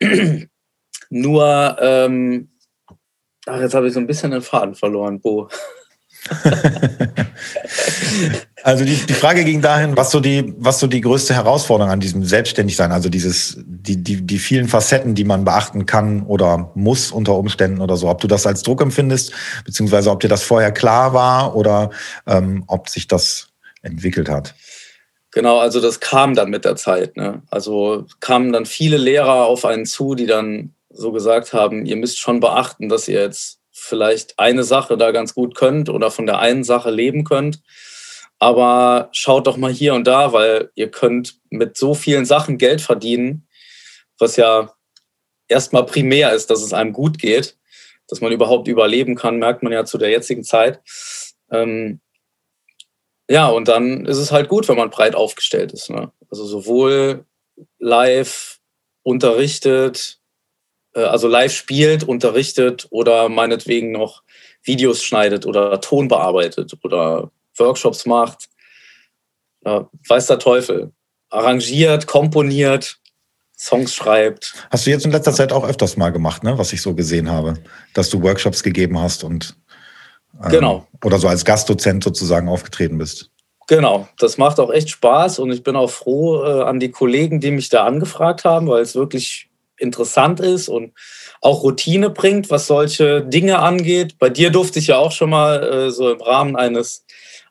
[1.10, 2.50] Nur, ähm,
[3.46, 5.48] ach, jetzt habe ich so ein bisschen den Faden verloren, Bo.
[8.64, 12.00] Also die, die Frage ging dahin, was so die, was so die größte Herausforderung an
[12.00, 17.12] diesem Selbstständigsein, also dieses, die, die, die vielen Facetten, die man beachten kann oder muss
[17.12, 19.32] unter Umständen oder so, ob du das als Druck empfindest,
[19.64, 21.90] beziehungsweise ob dir das vorher klar war oder
[22.26, 23.48] ähm, ob sich das
[23.82, 24.54] entwickelt hat.
[25.30, 27.16] Genau, also das kam dann mit der Zeit.
[27.16, 27.42] Ne?
[27.50, 32.18] Also kamen dann viele Lehrer auf einen zu, die dann so gesagt haben, ihr müsst
[32.18, 36.38] schon beachten, dass ihr jetzt vielleicht eine Sache da ganz gut könnt oder von der
[36.38, 37.62] einen Sache leben könnt.
[38.38, 42.80] Aber schaut doch mal hier und da, weil ihr könnt mit so vielen Sachen Geld
[42.80, 43.48] verdienen,
[44.18, 44.72] was ja
[45.48, 47.56] erstmal primär ist, dass es einem gut geht,
[48.06, 50.80] dass man überhaupt überleben kann, merkt man ja zu der jetzigen Zeit.
[51.50, 52.00] Ähm,
[53.28, 55.90] ja, und dann ist es halt gut, wenn man breit aufgestellt ist.
[55.90, 56.12] Ne?
[56.30, 57.26] Also sowohl
[57.78, 58.60] live
[59.02, 60.17] unterrichtet,
[61.04, 64.22] also live spielt, unterrichtet oder meinetwegen noch
[64.62, 68.48] Videos schneidet oder Ton bearbeitet oder Workshops macht.
[69.62, 70.92] Weiß der Teufel.
[71.30, 72.98] Arrangiert, komponiert,
[73.58, 74.54] Songs schreibt.
[74.70, 77.30] Hast du jetzt in letzter Zeit auch öfters mal gemacht, ne, was ich so gesehen
[77.30, 77.54] habe,
[77.92, 79.56] dass du Workshops gegeben hast und
[80.42, 80.86] ähm, Genau.
[81.04, 83.30] oder so als Gastdozent sozusagen aufgetreten bist.
[83.66, 87.40] Genau, das macht auch echt Spaß und ich bin auch froh äh, an die Kollegen,
[87.40, 89.47] die mich da angefragt haben, weil es wirklich
[89.78, 90.92] interessant ist und
[91.40, 94.18] auch Routine bringt, was solche Dinge angeht.
[94.18, 97.04] Bei dir durfte ich ja auch schon mal äh, so im Rahmen eines,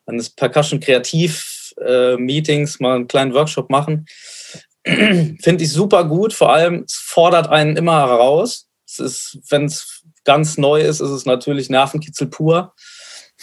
[0.06, 4.06] eines Percussion Kreativ äh, Meetings mal einen kleinen Workshop machen.
[4.84, 8.68] Finde ich super gut, vor allem es fordert einen immer heraus.
[8.86, 12.74] Es ist, wenn es ganz neu ist, ist es natürlich Nervenkitzel pur.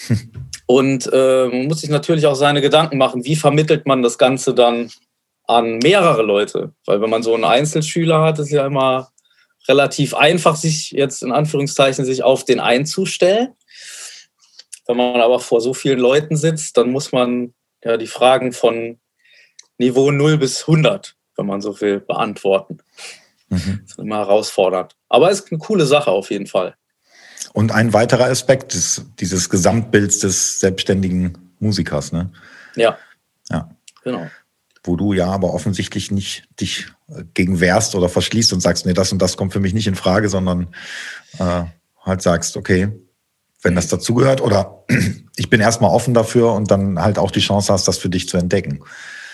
[0.67, 4.53] Und äh, man muss sich natürlich auch seine Gedanken machen, wie vermittelt man das Ganze
[4.53, 4.89] dann
[5.47, 6.73] an mehrere Leute.
[6.85, 9.11] Weil wenn man so einen Einzelschüler hat, ist ja immer
[9.67, 13.53] relativ einfach, sich jetzt in Anführungszeichen sich auf den einzustellen.
[14.87, 17.53] Wenn man aber vor so vielen Leuten sitzt, dann muss man
[17.83, 18.99] ja die Fragen von
[19.77, 22.77] Niveau 0 bis 100, wenn man so will, beantworten.
[23.49, 23.81] Mhm.
[23.81, 24.95] Das ist immer herausfordernd.
[25.09, 26.75] Aber es ist eine coole Sache auf jeden Fall.
[27.53, 32.31] Und ein weiterer Aspekt des, dieses Gesamtbilds des selbstständigen Musikers, ne?
[32.75, 32.97] Ja.
[33.49, 33.69] Ja.
[34.03, 34.27] Genau.
[34.85, 38.93] Wo du ja aber offensichtlich nicht dich äh, gegen wehrst oder verschließt und sagst, nee,
[38.93, 40.67] das und das kommt für mich nicht in Frage, sondern
[41.39, 41.63] äh,
[42.03, 42.91] halt sagst, okay,
[43.61, 44.85] wenn das dazugehört oder
[45.35, 48.29] ich bin erstmal offen dafür und dann halt auch die Chance hast, das für dich
[48.29, 48.83] zu entdecken.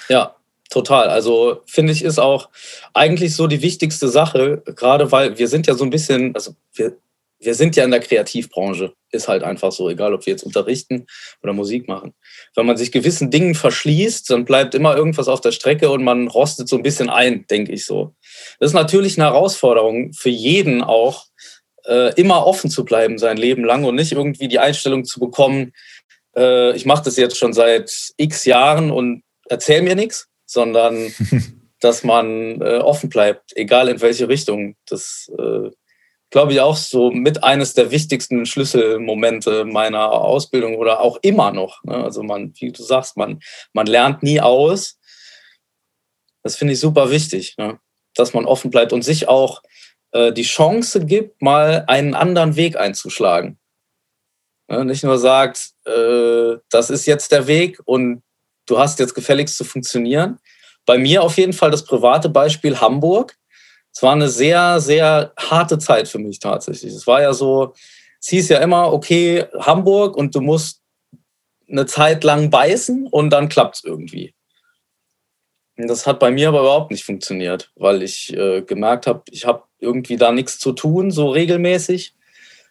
[0.09, 0.35] Ja,
[0.69, 1.09] total.
[1.09, 2.49] Also finde ich, ist auch
[2.93, 6.97] eigentlich so die wichtigste Sache, gerade weil wir sind ja so ein bisschen, also wir,
[7.41, 11.07] wir sind ja in der Kreativbranche, ist halt einfach so, egal ob wir jetzt unterrichten
[11.41, 12.13] oder Musik machen.
[12.55, 16.27] Wenn man sich gewissen Dingen verschließt, dann bleibt immer irgendwas auf der Strecke und man
[16.27, 18.13] rostet so ein bisschen ein, denke ich so.
[18.59, 21.25] Das ist natürlich eine Herausforderung für jeden auch,
[21.85, 25.73] äh, immer offen zu bleiben sein Leben lang und nicht irgendwie die Einstellung zu bekommen,
[26.35, 31.13] äh, ich mache das jetzt schon seit x Jahren und erzähl mir nichts, sondern
[31.79, 34.75] dass man äh, offen bleibt, egal in welche Richtung.
[34.87, 35.71] Das äh,
[36.31, 41.83] glaube ich, auch so mit eines der wichtigsten Schlüsselmomente meiner Ausbildung oder auch immer noch.
[41.83, 41.95] Ne?
[41.95, 43.41] Also man, wie du sagst, man,
[43.73, 44.97] man lernt nie aus.
[46.41, 47.79] Das finde ich super wichtig, ne?
[48.15, 49.61] dass man offen bleibt und sich auch
[50.13, 53.59] äh, die Chance gibt, mal einen anderen Weg einzuschlagen.
[54.69, 54.85] Ne?
[54.85, 58.23] Nicht nur sagt, äh, das ist jetzt der Weg und
[58.67, 60.39] du hast jetzt gefälligst zu funktionieren.
[60.85, 63.37] Bei mir auf jeden Fall das private Beispiel Hamburg
[63.93, 66.93] es war eine sehr, sehr harte Zeit für mich tatsächlich.
[66.93, 67.73] Es war ja so,
[68.19, 70.81] es hieß ja immer, okay, Hamburg und du musst
[71.69, 74.33] eine Zeit lang beißen und dann klappt es irgendwie.
[75.77, 79.45] Und das hat bei mir aber überhaupt nicht funktioniert, weil ich äh, gemerkt habe, ich
[79.45, 82.13] habe irgendwie da nichts zu tun, so regelmäßig.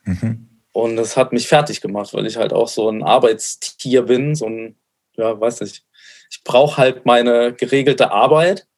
[0.05, 0.49] Mhm.
[0.73, 4.47] Und das hat mich fertig gemacht, weil ich halt auch so ein Arbeitstier bin, so
[4.47, 4.77] ein,
[5.17, 5.85] ja, weiß nicht.
[6.31, 8.69] Ich brauche halt meine geregelte Arbeit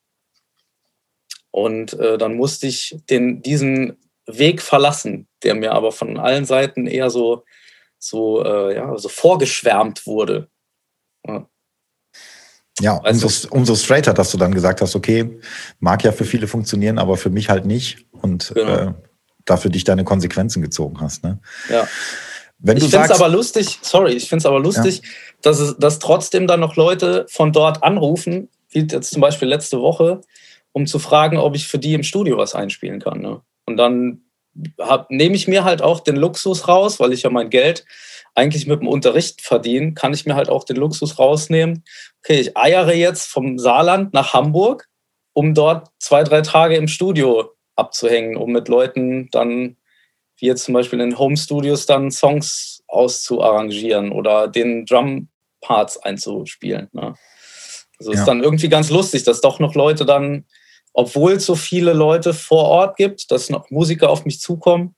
[1.53, 6.87] und äh, dann musste ich den, diesen Weg verlassen, der mir aber von allen Seiten
[6.87, 7.45] eher so,
[7.99, 10.49] so, äh, ja, so vorgeschwärmt wurde.
[11.27, 11.47] Ja.
[12.81, 15.39] Ja, umso, umso straighter, dass du dann gesagt hast, okay,
[15.79, 18.07] mag ja für viele funktionieren, aber für mich halt nicht.
[18.13, 18.75] Und genau.
[18.75, 18.93] äh,
[19.45, 21.23] dafür dich deine Konsequenzen gezogen hast.
[21.23, 21.39] Ne?
[21.69, 21.87] Ja.
[22.59, 25.11] Wenn ich finde es aber lustig, sorry, ich finde es aber lustig, ja.
[25.43, 29.81] dass, es, dass trotzdem dann noch Leute von dort anrufen, wie jetzt zum Beispiel letzte
[29.81, 30.23] Woche,
[30.73, 33.21] um zu fragen, ob ich für die im Studio was einspielen kann.
[33.21, 33.41] Ne?
[33.67, 34.23] Und dann
[35.09, 37.85] nehme ich mir halt auch den Luxus raus, weil ich ja mein Geld
[38.35, 41.85] eigentlich mit dem Unterricht verdiene, kann ich mir halt auch den Luxus rausnehmen.
[42.23, 44.89] Okay, ich eiere jetzt vom Saarland nach Hamburg,
[45.33, 49.77] um dort zwei, drei Tage im Studio abzuhängen, um mit Leuten dann,
[50.39, 56.89] wie jetzt zum Beispiel in Home Studios, dann Songs auszuarrangieren oder den Drum-Parts einzuspielen.
[56.93, 57.15] Ne?
[57.99, 58.19] Also ja.
[58.19, 60.45] ist dann irgendwie ganz lustig, dass doch noch Leute dann
[60.93, 64.95] obwohl es so viele Leute vor Ort gibt, dass noch Musiker auf mich zukommen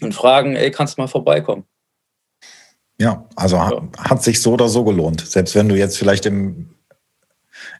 [0.00, 1.64] und fragen, ey, kannst du mal vorbeikommen?
[2.98, 3.82] Ja, also ja.
[3.98, 5.26] hat sich so oder so gelohnt.
[5.26, 6.74] Selbst wenn du jetzt vielleicht im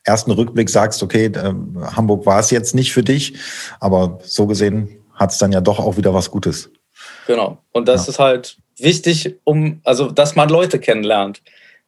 [0.04, 1.54] ersten Rückblick sagst, okay, äh,
[1.94, 3.34] Hamburg war es jetzt nicht für dich,
[3.80, 6.70] aber so gesehen hat es dann ja doch auch wieder was Gutes.
[7.26, 7.58] Genau.
[7.72, 8.12] Und das ja.
[8.12, 11.42] ist halt wichtig, um, also dass man Leute kennenlernt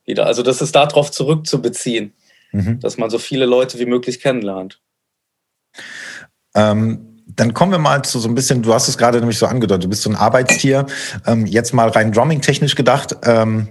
[0.04, 0.26] wieder.
[0.26, 2.12] Also das ist darauf zurückzubeziehen,
[2.52, 2.80] mhm.
[2.80, 4.80] dass man so viele Leute wie möglich kennenlernt.
[6.54, 9.46] Ähm, dann kommen wir mal zu so ein bisschen, du hast es gerade nämlich so
[9.46, 10.86] angedeutet, du bist so ein Arbeitstier.
[11.26, 13.16] Ähm, jetzt mal rein drumming-technisch gedacht.
[13.24, 13.68] Ähm,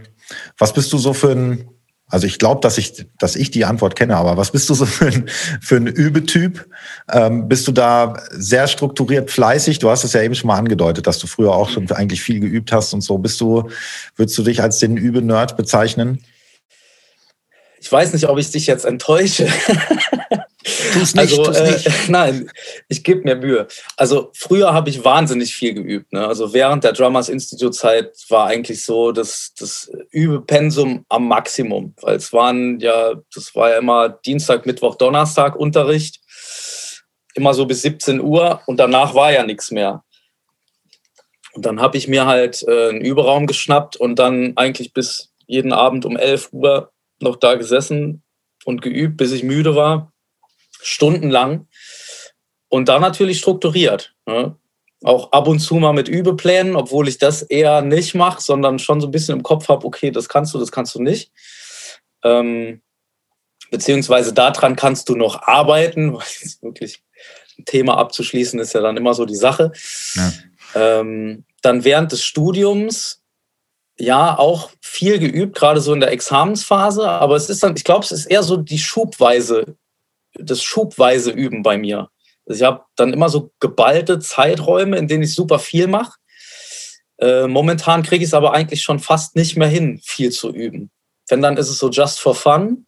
[0.57, 1.69] was bist du so für ein,
[2.07, 4.85] also ich glaube, dass ich, dass ich die Antwort kenne, aber was bist du so
[4.87, 5.29] für ein,
[5.61, 6.67] für ein Übetyp?
[7.11, 9.79] Ähm, bist du da sehr strukturiert fleißig?
[9.79, 12.39] Du hast es ja eben schon mal angedeutet, dass du früher auch schon eigentlich viel
[12.39, 13.17] geübt hast und so.
[13.17, 13.69] Bist du,
[14.15, 16.23] würdest du dich als den Übe-Nerd bezeichnen?
[17.79, 19.47] Ich weiß nicht, ob ich dich jetzt enttäusche.
[20.93, 21.89] Tu's nicht, also, tu's äh, nicht.
[22.09, 22.51] Nein,
[22.87, 23.67] ich gebe mir Mühe.
[23.97, 26.11] Also früher habe ich wahnsinnig viel geübt.
[26.13, 26.27] Ne?
[26.27, 32.15] Also während der Drummers Institute Zeit war eigentlich so das, das Übepensum am Maximum, weil
[32.15, 36.19] es waren ja, das war ja immer Dienstag, Mittwoch, Donnerstag Unterricht,
[37.35, 40.03] immer so bis 17 Uhr und danach war ja nichts mehr.
[41.53, 45.73] Und dann habe ich mir halt äh, einen Überraum geschnappt und dann eigentlich bis jeden
[45.73, 48.23] Abend um 11 Uhr noch da gesessen
[48.63, 50.10] und geübt, bis ich müde war
[50.81, 51.67] stundenlang
[52.69, 54.15] und da natürlich strukturiert.
[54.25, 54.55] Ne?
[55.03, 59.01] Auch ab und zu mal mit Übeplänen, obwohl ich das eher nicht mache, sondern schon
[59.01, 61.31] so ein bisschen im Kopf habe, okay, das kannst du, das kannst du nicht.
[62.23, 62.81] Ähm,
[63.71, 67.01] beziehungsweise daran kannst du noch arbeiten, weil es wirklich
[67.57, 69.71] ein Thema abzuschließen, ist ja dann immer so die Sache.
[70.15, 70.31] Ja.
[70.75, 73.21] Ähm, dann während des Studiums,
[73.97, 78.05] ja, auch viel geübt, gerade so in der Examensphase, aber es ist dann, ich glaube,
[78.05, 79.75] es ist eher so die Schubweise,
[80.33, 82.09] das schubweise Üben bei mir.
[82.45, 86.13] Also ich habe dann immer so geballte Zeiträume, in denen ich super viel mache.
[87.19, 90.89] Äh, momentan kriege ich es aber eigentlich schon fast nicht mehr hin, viel zu üben.
[91.29, 92.87] Wenn dann ist es so just for fun.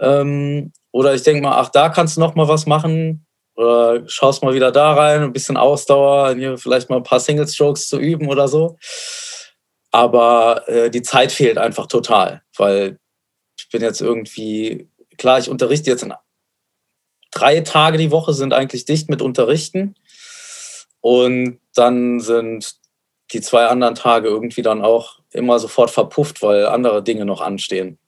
[0.00, 3.26] Ähm, oder ich denke mal, ach, da kannst du noch mal was machen.
[3.54, 7.48] Oder schaust mal wieder da rein, ein bisschen Ausdauer, hier vielleicht mal ein paar Single
[7.48, 8.76] Strokes zu üben oder so.
[9.90, 12.98] Aber äh, die Zeit fehlt einfach total, weil
[13.58, 16.12] ich bin jetzt irgendwie, klar, ich unterrichte jetzt in
[17.38, 19.94] drei Tage die Woche sind eigentlich dicht mit Unterrichten.
[21.00, 22.74] Und dann sind
[23.32, 27.98] die zwei anderen Tage irgendwie dann auch immer sofort verpufft, weil andere Dinge noch anstehen.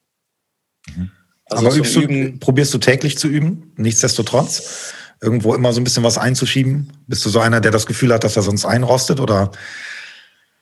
[0.86, 1.10] Mhm.
[1.44, 4.94] Also Aber übst du, probierst du täglich zu üben, nichtsdestotrotz?
[5.20, 6.92] Irgendwo immer so ein bisschen was einzuschieben?
[7.06, 9.20] Bist du so einer, der das Gefühl hat, dass er sonst einrostet?
[9.20, 9.50] Oder?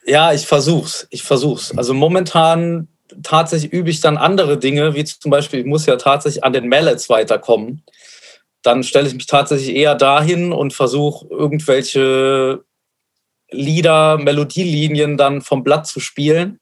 [0.04, 1.06] Ja, ich versuch's.
[1.10, 1.76] Ich versuch's.
[1.76, 2.88] Also momentan
[3.22, 6.68] tatsächlich übe ich dann andere Dinge, wie zum Beispiel, ich muss ja tatsächlich an den
[6.68, 7.82] Mallets weiterkommen.
[8.62, 12.64] Dann stelle ich mich tatsächlich eher dahin und versuche irgendwelche
[13.50, 16.60] Lieder, Melodielinien dann vom Blatt zu spielen,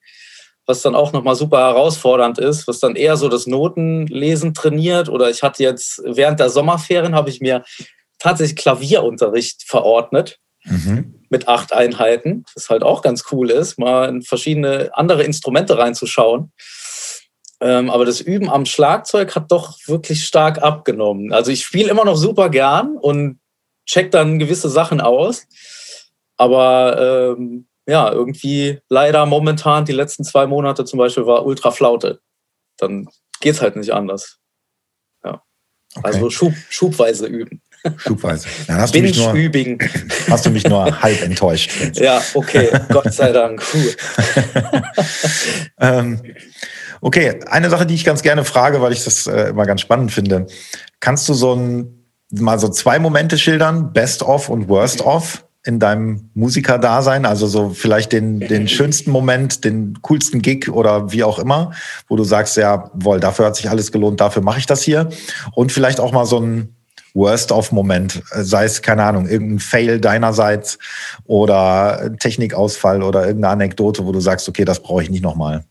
[0.67, 5.09] was dann auch nochmal super herausfordernd ist, was dann eher so das Notenlesen trainiert.
[5.09, 7.65] Oder ich hatte jetzt während der Sommerferien habe ich mir
[8.19, 11.25] tatsächlich Klavierunterricht verordnet mhm.
[11.29, 16.53] mit acht Einheiten, was halt auch ganz cool ist, mal in verschiedene andere Instrumente reinzuschauen.
[17.61, 21.33] Ähm, aber das Üben am Schlagzeug hat doch wirklich stark abgenommen.
[21.33, 23.41] Also ich spiele immer noch super gern und
[23.87, 25.47] check dann gewisse Sachen aus.
[26.37, 32.21] Aber ähm, ja, irgendwie leider momentan die letzten zwei Monate zum Beispiel war ultra Flaute.
[32.79, 33.09] Dann
[33.41, 34.39] geht es halt nicht anders.
[35.25, 35.43] Ja.
[35.95, 36.07] Okay.
[36.07, 37.63] Also Schub, schubweise üben.
[37.97, 38.49] Schubweise.
[38.67, 39.35] Dann hast, du mich nur,
[40.29, 41.71] hast du mich nur halb enttäuscht.
[41.95, 43.63] Ja, okay, Gott sei Dank.
[45.81, 46.21] ähm,
[47.07, 50.11] okay, eine Sache, die ich ganz gerne frage, weil ich das äh, immer ganz spannend
[50.11, 50.49] finde.
[50.99, 55.45] Kannst du so ein, mal so zwei Momente schildern, Best of und Worst of?
[55.65, 57.27] in deinem Musikerdasein?
[57.27, 61.73] Also so vielleicht den, den schönsten Moment, den coolsten Gig oder wie auch immer,
[62.09, 65.09] wo du sagst, ja, wohl, dafür hat sich alles gelohnt, dafür mache ich das hier.
[65.55, 66.77] Und vielleicht auch mal so ein
[67.15, 70.79] Worst-of-Moment, sei es, keine Ahnung, irgendein Fail deinerseits
[71.25, 75.65] oder Technikausfall oder irgendeine Anekdote, wo du sagst, okay, das brauche ich nicht nochmal.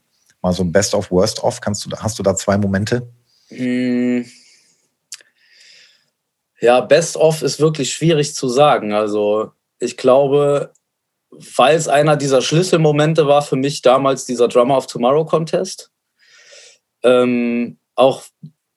[0.45, 3.11] Mal so ein Best-of, Worst-of, kannst du, hast du da zwei Momente?
[3.47, 4.29] Hm.
[6.61, 8.93] Ja, Best-of ist wirklich schwierig zu sagen.
[8.93, 10.71] Also ich glaube,
[11.31, 15.89] weil es einer dieser Schlüsselmomente war für mich damals dieser Drummer of Tomorrow Contest.
[17.01, 18.21] Ähm, auch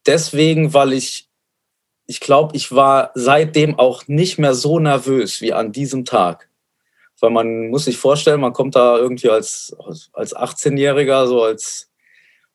[0.07, 1.29] deswegen, weil ich,
[2.07, 6.48] ich glaube, ich war seitdem auch nicht mehr so nervös wie an diesem Tag.
[7.21, 9.75] Weil man muss sich vorstellen, man kommt da irgendwie als,
[10.13, 11.89] als 18-Jähriger, so als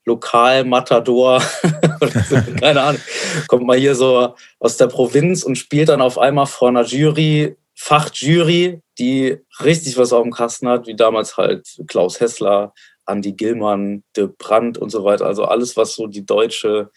[0.07, 1.43] Lokalmatador,
[2.61, 3.01] keine Ahnung,
[3.49, 7.57] kommt man hier so aus der Provinz und spielt dann auf einmal vor einer Jury
[7.75, 12.73] Fachjury, die richtig was auf dem Kasten hat, wie damals halt Klaus Hessler,
[13.07, 15.27] Andy Gillmann, De Brandt und so weiter.
[15.27, 16.91] Also alles, was so die deutsche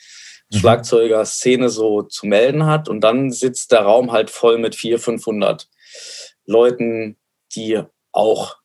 [0.51, 0.57] mhm.
[0.57, 2.89] Schlagzeuger-Szene so zu melden hat.
[2.89, 5.67] Und dann sitzt der Raum halt voll mit 400, 500
[6.45, 7.17] Leuten,
[7.57, 7.81] die
[8.13, 8.57] auch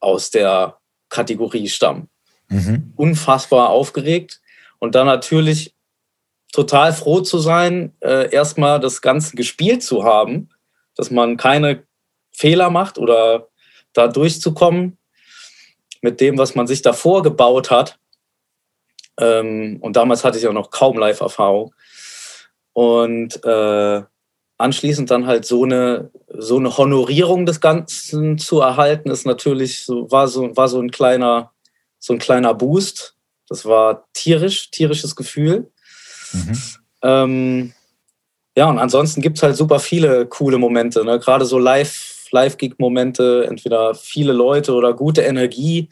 [0.00, 0.78] aus der
[1.10, 2.08] Kategorie stammen.
[2.48, 2.94] Mhm.
[2.96, 4.40] Unfassbar aufgeregt.
[4.78, 5.74] Und dann natürlich
[6.52, 10.48] total froh zu sein, äh, erstmal das Ganze gespielt zu haben
[10.96, 11.86] dass man keine
[12.30, 13.48] Fehler macht oder
[13.92, 14.98] da durchzukommen
[16.00, 17.98] mit dem, was man sich davor gebaut hat.
[19.18, 21.74] Ähm, und damals hatte ich auch noch kaum Live-Erfahrung.
[22.72, 24.02] Und äh,
[24.62, 30.10] anschließend dann halt so eine, so eine Honorierung des Ganzen zu erhalten, ist natürlich so,
[30.10, 31.52] war so, war so ein kleiner,
[31.98, 33.16] so ein kleiner Boost.
[33.48, 35.70] Das war tierisch, tierisches Gefühl.
[36.32, 36.58] Mhm.
[37.02, 37.72] Ähm,
[38.56, 41.18] ja, und ansonsten gibt es halt super viele coole Momente, ne?
[41.18, 45.90] gerade so Live, Live-Gig-Momente, entweder viele Leute oder gute Energie.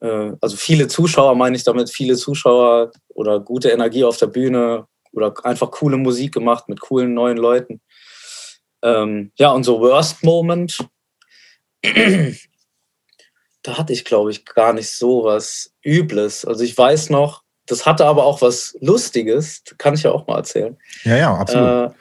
[0.00, 4.86] Äh, also viele Zuschauer meine ich damit, viele Zuschauer oder gute Energie auf der Bühne
[5.16, 7.80] oder einfach coole Musik gemacht mit coolen neuen Leuten.
[8.82, 10.78] Ähm, ja, und so Worst Moment,
[13.62, 16.44] da hatte ich, glaube ich, gar nicht so was Übles.
[16.44, 20.36] Also ich weiß noch, das hatte aber auch was Lustiges, kann ich ja auch mal
[20.36, 20.76] erzählen.
[21.02, 21.90] Ja, ja, absolut.
[21.90, 21.94] Äh,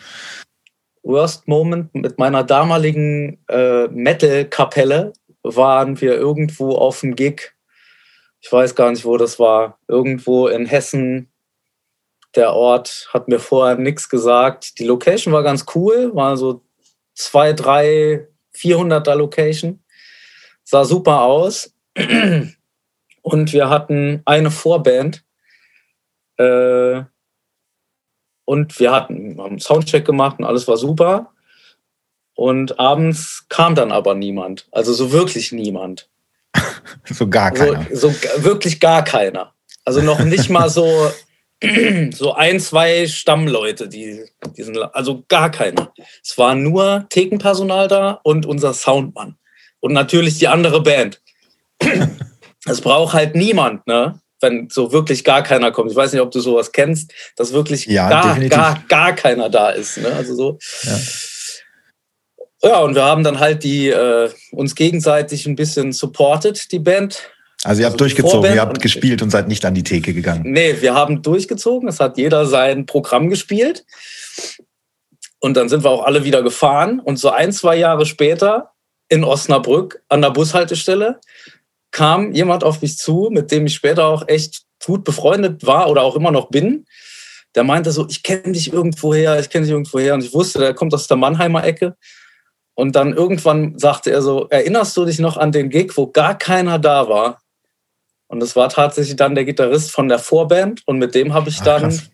[1.04, 5.14] Worst Moment mit meiner damaligen äh, Metal-Kapelle
[5.44, 7.54] waren wir irgendwo auf dem Gig.
[8.42, 9.80] Ich weiß gar nicht, wo das war.
[9.88, 11.32] Irgendwo in Hessen,
[12.36, 14.80] Der Ort hat mir vorher nichts gesagt.
[14.80, 16.62] Die Location war ganz cool, war so
[17.14, 19.84] zwei, drei, 400er Location.
[20.64, 21.74] Sah super aus.
[23.22, 25.24] Und wir hatten eine Vorband.
[26.38, 27.04] Äh,
[28.46, 31.32] und wir hatten haben einen Soundcheck gemacht und alles war super.
[32.36, 34.68] Und abends kam dann aber niemand.
[34.72, 36.10] Also so wirklich niemand.
[37.06, 37.88] so gar keiner.
[37.92, 39.54] So, so wirklich gar keiner.
[39.84, 41.12] Also noch nicht mal so,
[42.12, 44.26] so ein, zwei Stammleute, die,
[44.58, 45.94] die sind, also gar keiner.
[46.24, 49.38] Es war nur Thekenpersonal da und unser Soundmann.
[49.80, 51.22] Und natürlich die andere Band.
[52.68, 54.20] Es braucht halt niemand, ne?
[54.42, 55.92] Wenn so wirklich gar keiner kommt.
[55.92, 59.70] Ich weiß nicht, ob du sowas kennst, dass wirklich ja, gar, gar, gar keiner da
[59.70, 60.00] ist.
[60.00, 60.08] Ne?
[60.08, 60.58] Also so.
[60.82, 60.98] Ja.
[62.64, 67.30] Ja, und wir haben dann halt die äh, uns gegenseitig ein bisschen supported, die Band.
[67.66, 70.14] Also ihr habt also durchgezogen, Vorband ihr habt gespielt und seid nicht an die Theke
[70.14, 70.44] gegangen.
[70.46, 71.90] Nee, wir haben durchgezogen.
[71.90, 73.86] Es hat jeder sein Programm gespielt.
[75.40, 77.00] Und dann sind wir auch alle wieder gefahren.
[77.00, 78.74] Und so ein, zwei Jahre später
[79.10, 81.20] in Osnabrück an der Bushaltestelle
[81.90, 86.04] kam jemand auf mich zu, mit dem ich später auch echt gut befreundet war oder
[86.04, 86.86] auch immer noch bin.
[87.56, 90.14] Der meinte so, ich kenne dich irgendwoher, ich kenne dich irgendwoher.
[90.14, 91.96] Und ich wusste, der kommt aus der Mannheimer Ecke.
[92.76, 96.38] Und dann irgendwann sagte er so, erinnerst du dich noch an den Gig, wo gar
[96.38, 97.42] keiner da war?
[98.36, 101.62] Und das war tatsächlich dann der Gitarrist von der Vorband und mit dem habe ich
[101.62, 102.10] Ach, dann krass.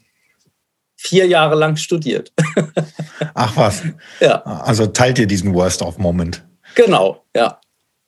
[0.96, 2.32] vier Jahre lang studiert.
[3.34, 3.82] Ach was.
[4.20, 4.44] Ja.
[4.44, 6.46] Also teilt ihr diesen Worst-of-Moment.
[6.76, 7.60] Genau, ja.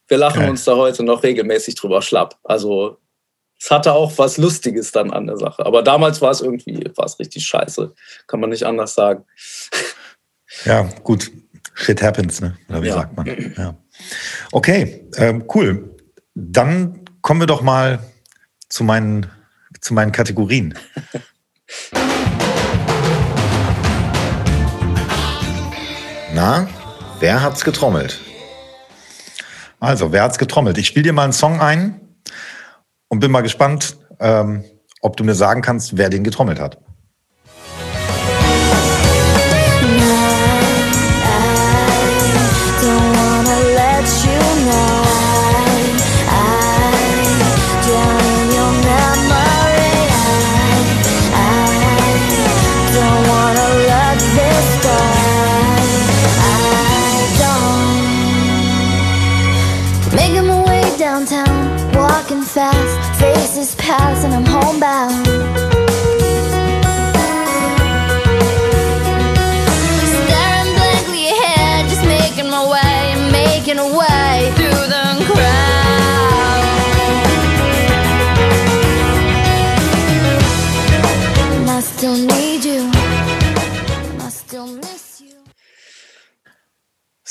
[0.07, 0.49] Wir lachen okay.
[0.51, 2.38] uns da heute noch regelmäßig drüber schlapp.
[2.43, 2.99] Also
[3.59, 5.66] es hatte auch was Lustiges dann an der Sache.
[5.66, 7.95] Aber damals war es irgendwie, war es richtig scheiße.
[8.28, 9.26] Kann man nicht anders sagen.
[10.66, 11.32] Ja, gut.
[11.74, 12.55] Shit happens, ne?
[12.70, 12.93] Oder wie ja.
[12.93, 13.53] sagt man?
[13.57, 13.76] Ja.
[14.51, 15.95] Okay, ähm, cool.
[16.36, 18.00] Dann kommen wir doch mal
[18.70, 19.26] zu meinen,
[19.82, 20.78] zu meinen Kategorien.
[26.36, 26.68] Na,
[27.20, 28.20] wer hat's getrommelt?
[29.80, 30.78] Also, wer hat's getrommelt?
[30.78, 32.02] Ich spiele dir mal einen Song ein
[33.08, 34.64] und bin mal gespannt, ähm,
[35.02, 36.78] ob du mir sagen kannst, wer den getrommelt hat.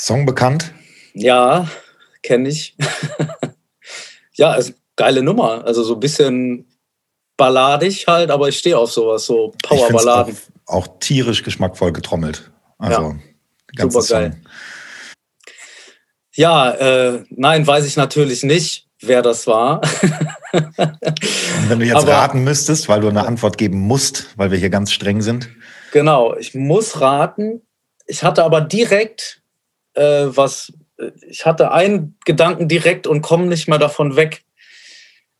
[0.03, 0.73] Song bekannt?
[1.13, 1.69] Ja,
[2.23, 2.75] kenne ich.
[4.33, 5.63] ja, es geile Nummer.
[5.63, 6.67] Also so ein bisschen
[7.37, 10.35] balladig halt, aber ich stehe auf sowas, so Powerballaden.
[10.65, 12.51] Auch, auch tierisch geschmackvoll getrommelt.
[12.77, 13.15] Also
[13.77, 14.41] ja, super geil.
[16.35, 19.79] Ja, äh, nein, weiß ich natürlich nicht, wer das war.
[20.51, 24.69] Wenn du jetzt aber, raten müsstest, weil du eine Antwort geben musst, weil wir hier
[24.69, 25.47] ganz streng sind.
[25.93, 27.61] Genau, ich muss raten.
[28.05, 29.42] Ich hatte aber direkt
[29.93, 30.73] äh, was,
[31.27, 34.43] ich hatte einen Gedanken direkt und komme nicht mehr davon weg.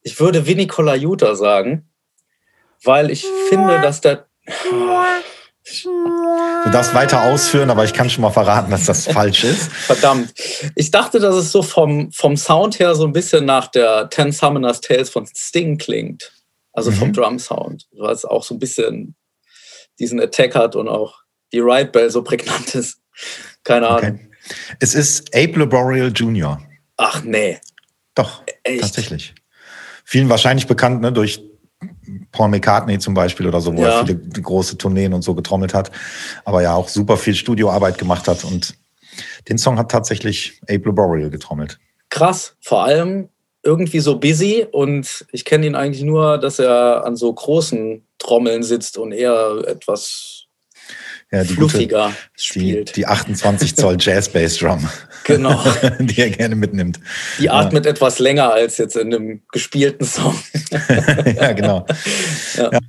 [0.01, 1.89] Ich würde Vinny Colaiuta sagen,
[2.83, 4.27] weil ich finde, dass der.
[6.65, 9.71] Du darfst weiter ausführen, aber ich kann schon mal verraten, dass das falsch ist.
[9.71, 10.33] Verdammt.
[10.75, 14.33] Ich dachte, dass es so vom, vom Sound her so ein bisschen nach der Ten
[14.33, 16.33] Summoners Tales von Sting klingt.
[16.73, 16.95] Also mhm.
[16.95, 17.87] vom Drum Sound.
[17.93, 19.15] Weil es auch so ein bisschen
[19.99, 21.19] diesen Attack hat und auch
[21.53, 22.99] die Ride Bell so prägnant ist.
[23.63, 24.15] Keine Ahnung.
[24.15, 24.32] Okay.
[24.79, 26.61] Es ist Abe Laboriel Jr.
[26.97, 27.59] Ach nee.
[28.15, 28.81] Doch, Echt?
[28.81, 29.33] tatsächlich
[30.03, 31.41] vielen wahrscheinlich bekannt ne, durch
[32.31, 33.99] Paul McCartney zum Beispiel oder so, wo ja.
[33.99, 35.91] er viele große Tourneen und so getrommelt hat,
[36.45, 38.75] aber ja auch super viel Studioarbeit gemacht hat und
[39.49, 41.79] den Song hat tatsächlich Abe Laboriel getrommelt.
[42.09, 43.29] Krass, vor allem
[43.63, 48.63] irgendwie so busy und ich kenne ihn eigentlich nur, dass er an so großen Trommeln
[48.63, 50.32] sitzt und eher etwas
[51.33, 52.89] ja, die fluffiger gute, spielt.
[52.89, 54.87] Die, die 28 Zoll Jazz Bass Drum.
[55.25, 55.57] Genau.
[55.99, 56.99] die er gerne mitnimmt.
[57.39, 57.91] Die atmet ja.
[57.91, 60.37] etwas länger als jetzt in einem gespielten Song.
[61.37, 61.85] ja, genau.
[62.57, 62.69] Ja.
[62.73, 62.79] Ja.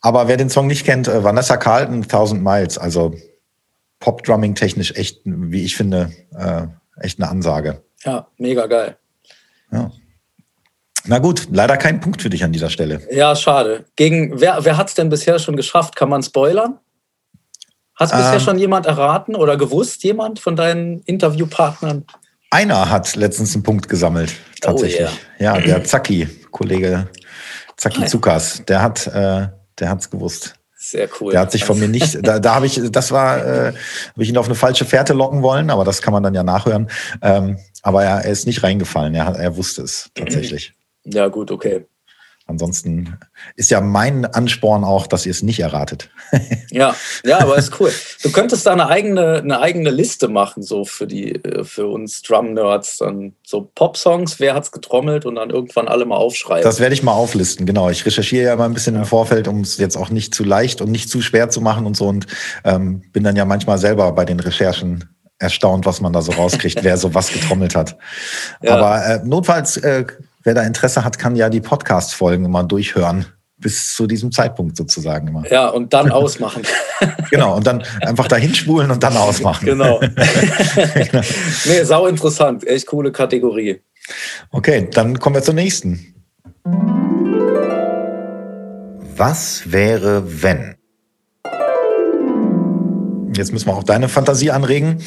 [0.00, 3.16] Aber wer den Song nicht kennt, äh, Vanessa Carlton, Thousand Miles, also
[3.98, 6.68] Pop-Drumming technisch echt, wie ich finde, äh,
[7.00, 7.82] echt eine Ansage.
[8.04, 8.96] Ja, mega geil.
[9.72, 9.90] Ja.
[11.04, 13.00] Na gut, leider kein Punkt für dich an dieser Stelle.
[13.10, 13.86] Ja, schade.
[13.96, 15.96] Gegen wer, wer hat es denn bisher schon geschafft?
[15.96, 16.78] Kann man spoilern?
[18.02, 22.04] Hat es ähm, bisher schon jemand erraten oder gewusst, jemand von deinen Interviewpartnern?
[22.50, 25.08] Einer hat letztens einen Punkt gesammelt, tatsächlich.
[25.08, 25.58] Oh, yeah.
[25.58, 27.08] Ja, der Zacki, Kollege
[27.76, 29.48] Zacki ah, Zukas, der hat äh,
[29.78, 30.54] der gewusst.
[30.76, 31.32] Sehr cool.
[31.32, 34.28] Der hat sich von mir nicht, da, da habe ich, das war, äh, habe ich
[34.28, 36.90] ihn auf eine falsche Fährte locken wollen, aber das kann man dann ja nachhören.
[37.22, 40.74] Ähm, aber er, er ist nicht reingefallen, er, er wusste es tatsächlich.
[41.04, 41.84] Ja, gut, okay.
[42.46, 43.18] Ansonsten
[43.54, 46.10] ist ja mein Ansporn auch, dass ihr es nicht erratet.
[46.70, 47.92] ja, ja, aber ist cool.
[48.22, 52.22] Du könntest da eine eigene, eine eigene Liste machen, so für die, äh, für uns
[52.22, 52.98] Drum-Nerds.
[52.98, 56.64] Dann so Pop-Songs, wer hat's getrommelt und dann irgendwann alle mal aufschreiben.
[56.64, 57.90] Das werde ich mal auflisten, genau.
[57.90, 60.80] Ich recherchiere ja mal ein bisschen im Vorfeld, um es jetzt auch nicht zu leicht
[60.80, 62.08] und nicht zu schwer zu machen und so.
[62.08, 62.26] Und
[62.64, 65.04] ähm, bin dann ja manchmal selber bei den Recherchen
[65.38, 67.96] erstaunt, was man da so rauskriegt, wer so was getrommelt hat.
[68.62, 68.76] Ja.
[68.76, 70.04] Aber äh, notfalls äh,
[70.42, 73.26] wer da Interesse hat, kann ja die Podcast-Folgen immer durchhören.
[73.58, 75.48] Bis zu diesem Zeitpunkt sozusagen immer.
[75.48, 76.62] Ja, und dann ausmachen.
[77.30, 79.66] genau, und dann einfach dahin spulen und dann ausmachen.
[79.72, 80.00] Genau.
[81.66, 82.66] nee, sau interessant.
[82.66, 83.80] Echt coole Kategorie.
[84.50, 86.12] Okay, dann kommen wir zur nächsten.
[89.16, 90.74] Was wäre, wenn?
[93.36, 94.98] Jetzt müssen wir auch deine Fantasie anregen.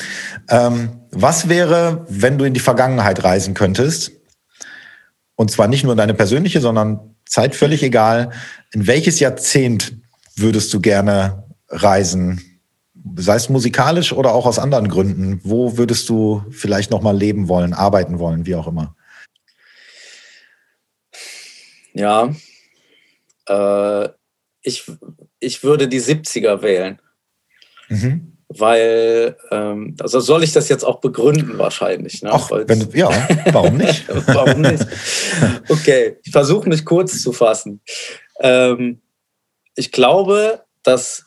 [0.50, 4.14] Ähm, was wäre, wenn du in die Vergangenheit reisen könntest
[5.36, 8.32] und zwar nicht nur deine persönliche, sondern Zeit völlig egal.
[8.72, 9.98] In welches Jahrzehnt
[10.36, 12.42] würdest du gerne reisen?
[13.18, 15.42] Sei es musikalisch oder auch aus anderen Gründen.
[15.44, 18.96] Wo würdest du vielleicht nochmal leben wollen, arbeiten wollen, wie auch immer?
[21.94, 22.34] Ja,
[23.48, 24.10] äh,
[24.62, 24.84] ich,
[25.40, 27.00] ich würde die 70er wählen.
[27.90, 32.22] Mhm weil, ähm, also soll ich das jetzt auch begründen wahrscheinlich.
[32.22, 32.30] Ne?
[32.32, 33.10] Ach, wenn, ja,
[33.52, 34.06] warum nicht?
[34.28, 34.86] warum nicht?
[35.68, 37.82] Okay, ich versuche mich kurz zu fassen.
[38.40, 39.02] Ähm,
[39.76, 41.26] ich glaube, dass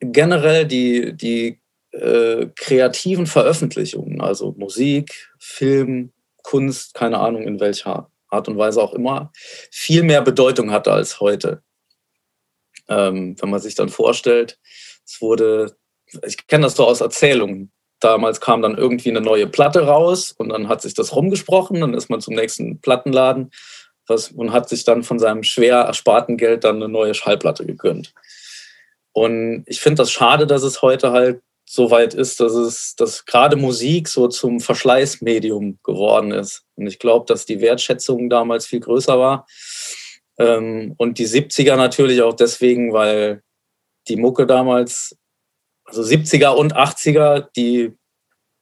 [0.00, 1.60] generell die, die
[1.92, 6.12] äh, kreativen Veröffentlichungen, also Musik, Film,
[6.42, 9.32] Kunst, keine Ahnung in welcher Art und Weise auch immer,
[9.70, 11.62] viel mehr Bedeutung hatte als heute.
[12.88, 14.58] Ähm, wenn man sich dann vorstellt,
[15.10, 15.76] es wurde,
[16.24, 17.72] ich kenne das so aus Erzählungen.
[17.98, 21.94] Damals kam dann irgendwie eine neue Platte raus und dann hat sich das rumgesprochen, dann
[21.94, 23.50] ist man zum nächsten Plattenladen
[24.06, 28.14] was, und hat sich dann von seinem schwer ersparten Geld dann eine neue Schallplatte gegönnt.
[29.12, 33.26] Und ich finde das schade, dass es heute halt so weit ist, dass es, dass
[33.26, 36.64] gerade Musik so zum Verschleißmedium geworden ist.
[36.76, 39.46] Und ich glaube, dass die Wertschätzung damals viel größer war.
[40.38, 43.42] Ähm, und die 70er natürlich auch deswegen, weil
[44.10, 45.16] die Mucke damals,
[45.84, 47.96] also 70er und 80er, die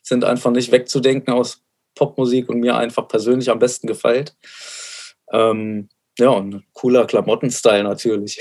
[0.03, 1.63] sind einfach nicht wegzudenken aus
[1.95, 4.37] Popmusik und mir einfach persönlich am besten gefällt.
[5.33, 5.89] Ähm,
[6.19, 8.41] ja, und cooler Klamottenstyle natürlich.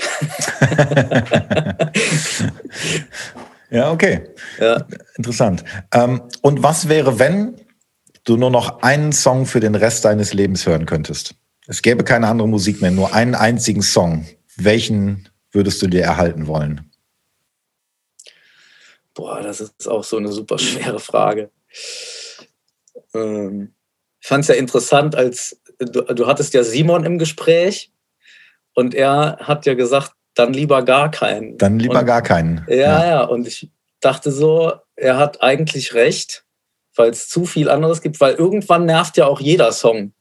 [3.70, 4.28] ja, okay.
[4.58, 4.84] Ja.
[5.16, 5.64] Interessant.
[5.92, 7.56] Ähm, und was wäre, wenn
[8.24, 11.34] du nur noch einen Song für den Rest deines Lebens hören könntest?
[11.66, 14.26] Es gäbe keine andere Musik mehr, nur einen einzigen Song.
[14.56, 16.87] Welchen würdest du dir erhalten wollen?
[19.18, 21.50] Boah, das ist auch so eine super schwere Frage.
[23.12, 23.74] Ähm,
[24.20, 27.90] ich fand es ja interessant, als du, du hattest ja Simon im Gespräch
[28.76, 31.58] und er hat ja gesagt, dann lieber gar keinen.
[31.58, 32.64] Dann lieber und, gar keinen.
[32.68, 36.44] Ja, ja, ja, und ich dachte so, er hat eigentlich recht,
[36.94, 40.12] weil es zu viel anderes gibt, weil irgendwann nervt ja auch jeder Song.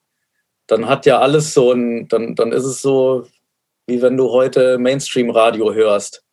[0.65, 3.27] Dann hat ja alles so ein, dann, dann ist es so,
[3.85, 6.23] wie wenn du heute Mainstream-Radio hörst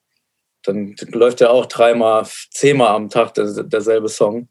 [0.65, 4.49] dann läuft ja auch dreimal, zehnmal am Tag der, derselbe Song.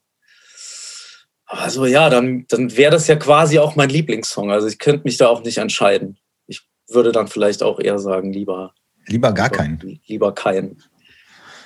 [1.45, 4.51] Also ja, dann, dann wäre das ja quasi auch mein Lieblingssong.
[4.51, 6.17] Also ich könnte mich da auch nicht entscheiden.
[6.47, 8.73] Ich würde dann vielleicht auch eher sagen, lieber.
[9.07, 9.99] Lieber gar keinen.
[10.05, 10.81] Lieber keinen.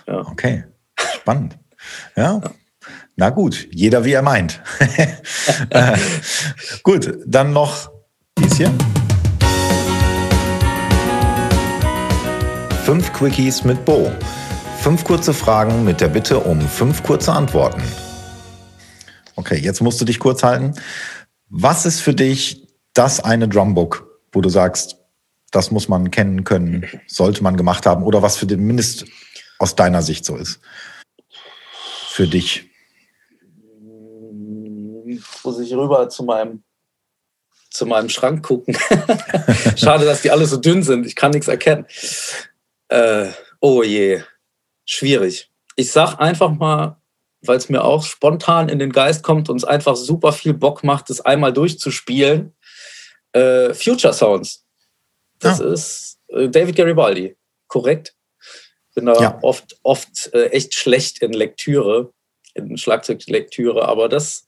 [0.08, 0.20] Ja.
[0.28, 0.66] Okay,
[0.98, 1.58] spannend.
[2.16, 2.42] Ja.
[2.44, 2.52] ja.
[3.16, 4.62] Na gut, jeder wie er meint.
[5.70, 5.98] äh,
[6.84, 7.92] gut, dann noch
[8.38, 8.72] dies hier.
[12.88, 14.10] Fünf Quickies mit Bo.
[14.80, 17.84] Fünf kurze Fragen mit der Bitte um fünf kurze Antworten.
[19.36, 20.74] Okay, jetzt musst du dich kurz halten.
[21.50, 24.96] Was ist für dich das eine Drumbook, wo du sagst,
[25.52, 29.04] das muss man kennen können, sollte man gemacht haben oder was für den Mindest
[29.60, 30.62] aus deiner Sicht so ist?
[32.08, 32.70] Für dich.
[35.44, 36.64] Muss ich rüber zu meinem
[37.70, 38.78] zu meinem Schrank gucken.
[39.76, 41.06] Schade, dass die alle so dünn sind.
[41.06, 41.86] Ich kann nichts erkennen.
[42.90, 43.28] Äh,
[43.60, 44.22] oh je,
[44.86, 45.52] schwierig.
[45.76, 47.02] Ich sag einfach mal,
[47.42, 50.84] weil es mir auch spontan in den Geist kommt und es einfach super viel Bock
[50.84, 52.56] macht, es einmal durchzuspielen.
[53.34, 54.66] Äh, Future Sounds.
[55.40, 55.72] Das ah.
[55.72, 57.36] ist äh, David Garibaldi.
[57.68, 58.16] Korrekt?
[58.96, 59.40] Bin da ja.
[59.44, 62.12] oft, oft äh, echt schlecht in Lektüre,
[62.56, 64.48] in Schlagzeuglektüre, aber das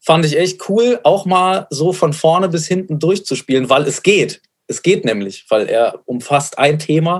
[0.00, 4.40] fand ich echt cool, auch mal so von vorne bis hinten durchzuspielen, weil es geht.
[4.66, 7.18] Es geht nämlich, weil er umfasst ein Thema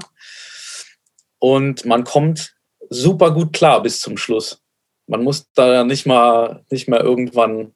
[1.39, 2.55] und man kommt
[2.91, 4.63] super gut klar bis zum Schluss.
[5.07, 7.75] Man muss da nicht mal, nicht mehr irgendwann,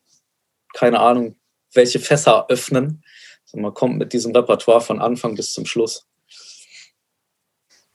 [0.74, 1.36] keine Ahnung,
[1.74, 3.04] welche Fässer öffnen.
[3.44, 6.06] Also man kommt mit diesem Repertoire von Anfang bis zum Schluss.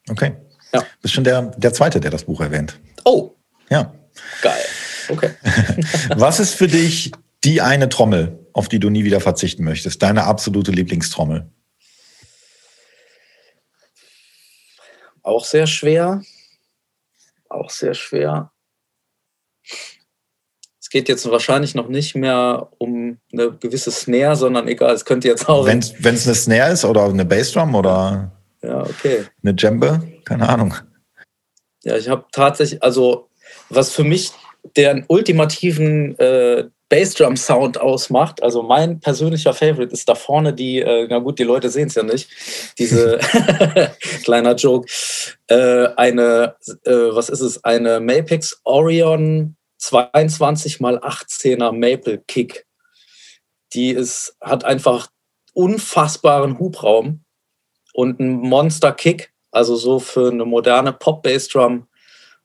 [0.09, 0.35] Okay.
[0.73, 0.85] Ja.
[1.01, 2.79] Bist schon der, der Zweite, der das Buch erwähnt.
[3.05, 3.31] Oh.
[3.69, 3.93] Ja.
[4.41, 4.65] Geil.
[5.09, 5.31] Okay.
[6.15, 7.11] Was ist für dich
[7.43, 10.01] die eine Trommel, auf die du nie wieder verzichten möchtest?
[10.01, 11.51] Deine absolute Lieblingstrommel?
[15.23, 16.21] Auch sehr schwer.
[17.49, 18.51] Auch sehr schwer.
[20.79, 25.29] Es geht jetzt wahrscheinlich noch nicht mehr um eine gewisse Snare, sondern egal, es könnte
[25.29, 25.65] jetzt auch.
[25.65, 29.25] Wenn es eine Snare ist oder eine Bassdrum oder ja, okay.
[29.41, 30.75] eine Djembe, keine Ahnung.
[31.83, 33.29] Ja, ich habe tatsächlich, also
[33.69, 34.31] was für mich
[34.77, 38.43] den ultimativen äh, Bassdrum-Sound ausmacht.
[38.43, 41.95] Also mein persönlicher Favorite ist da vorne die, äh, na gut, die Leute sehen es
[41.95, 42.29] ja nicht,
[42.77, 43.17] diese
[44.23, 44.87] kleiner Joke,
[45.47, 52.67] äh, eine, äh, was ist es, eine Mapix Orion 22 x 18er Maple Kick.
[53.73, 55.07] Die ist, hat einfach
[55.53, 57.23] unfassbaren Hubraum
[57.93, 61.87] und einen Monster Kick, also so für eine moderne Pop-Bass-Drum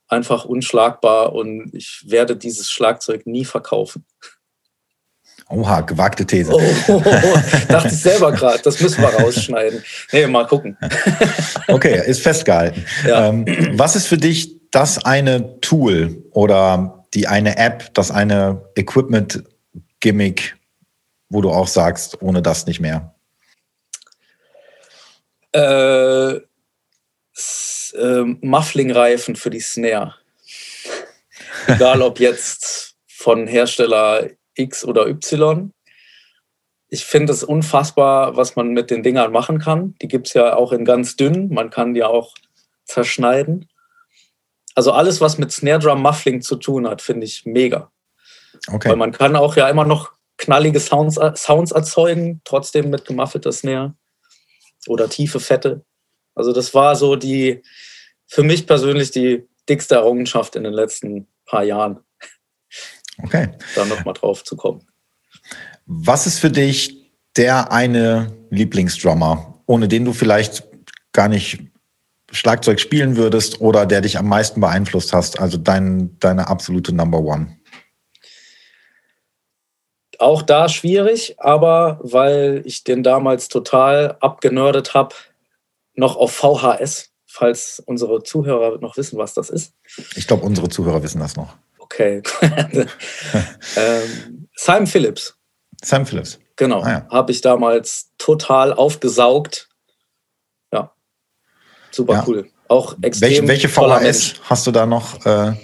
[0.07, 4.07] einfach unschlagbar und ich werde dieses Schlagzeug nie verkaufen.
[5.51, 6.53] Oha, gewagte These.
[6.53, 7.39] Oh, oh, oh,
[7.69, 9.83] dachte ich selber gerade, das müssen wir rausschneiden.
[10.13, 10.77] Nee, mal gucken.
[11.69, 12.85] okay, ist festgehalten.
[13.07, 13.29] Ja.
[13.29, 20.57] Ähm, was ist für dich das eine Tool oder die eine App, das eine Equipment-Gimmick,
[21.31, 23.15] wo du auch sagst, ohne das nicht mehr?
[25.53, 26.33] Äh,
[27.95, 30.15] äh, Muffling-Reifen für die Snare.
[31.67, 34.29] Egal ob jetzt von Hersteller
[34.59, 35.73] X oder Y.
[36.89, 39.95] Ich finde es unfassbar, was man mit den Dingern machen kann.
[40.01, 41.49] Die gibt es ja auch in ganz dünn.
[41.51, 42.35] Man kann die auch
[42.85, 43.69] zerschneiden.
[44.75, 47.91] Also alles, was mit Snare Drum Muffling zu tun hat, finde ich mega.
[48.69, 48.91] Okay.
[48.91, 53.95] Weil man kann auch ja immer noch knallige Sounds, Sounds erzeugen, trotzdem mit gemuffelter Snare
[54.87, 55.85] oder tiefe Fette.
[56.35, 57.63] Also das war so die,
[58.27, 62.01] für mich persönlich die dickste Errungenschaft in den letzten paar Jahren.
[63.23, 63.49] Okay.
[63.75, 64.87] Da nochmal drauf zu kommen.
[65.87, 70.65] Was ist für dich der eine Lieblingsdrummer, ohne den du vielleicht
[71.13, 71.61] gar nicht
[72.31, 75.41] Schlagzeug spielen würdest oder der dich am meisten beeinflusst hast?
[75.41, 77.57] Also dein, deine absolute Number One.
[80.19, 85.15] Auch da schwierig, aber weil ich den damals total abgenördet habe,
[85.95, 89.75] noch auf VHS, falls unsere Zuhörer noch wissen, was das ist.
[90.17, 91.57] Ich glaube, unsere Zuhörer wissen das noch.
[91.91, 92.23] Okay.
[93.77, 95.35] ähm, Simon Phillips.
[95.83, 96.39] Simon Phillips.
[96.57, 96.83] Genau.
[96.83, 97.07] Ah, ja.
[97.11, 99.69] Habe ich damals total aufgesaugt.
[100.73, 100.93] Ja.
[101.91, 102.25] Super ja.
[102.27, 102.51] cool.
[102.69, 103.49] Auch extrem.
[103.49, 105.25] Welche, welche VHS hast du da noch?
[105.25, 105.55] Äh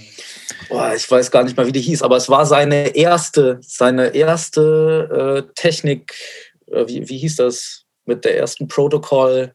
[0.69, 4.09] Boah, ich weiß gar nicht mal, wie die hieß, aber es war seine erste, seine
[4.15, 6.15] erste äh, Technik,
[6.71, 7.83] äh, wie, wie hieß das?
[8.07, 9.55] Mit der ersten Protokoll.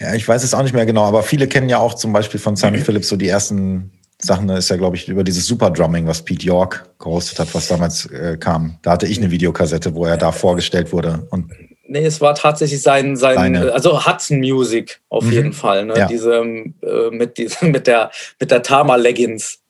[0.00, 2.40] Ja, ich weiß es auch nicht mehr genau, aber viele kennen ja auch zum Beispiel
[2.40, 2.84] von Simon mhm.
[2.84, 6.44] Phillips so die ersten Sachen ist ja, glaube ich, über dieses Super Drumming, was Pete
[6.44, 8.78] York gehostet hat, was damals äh, kam.
[8.82, 11.26] Da hatte ich eine Videokassette, wo er da vorgestellt wurde.
[11.30, 11.52] Und
[11.86, 13.72] nee, es war tatsächlich sein, sein Seine.
[13.72, 15.32] also Hudson Music auf mhm.
[15.32, 15.86] jeden Fall.
[15.86, 15.94] Ne?
[15.96, 16.06] Ja.
[16.06, 18.10] Diese, äh, mit, diese, mit der,
[18.40, 19.60] mit der Tama Leggings.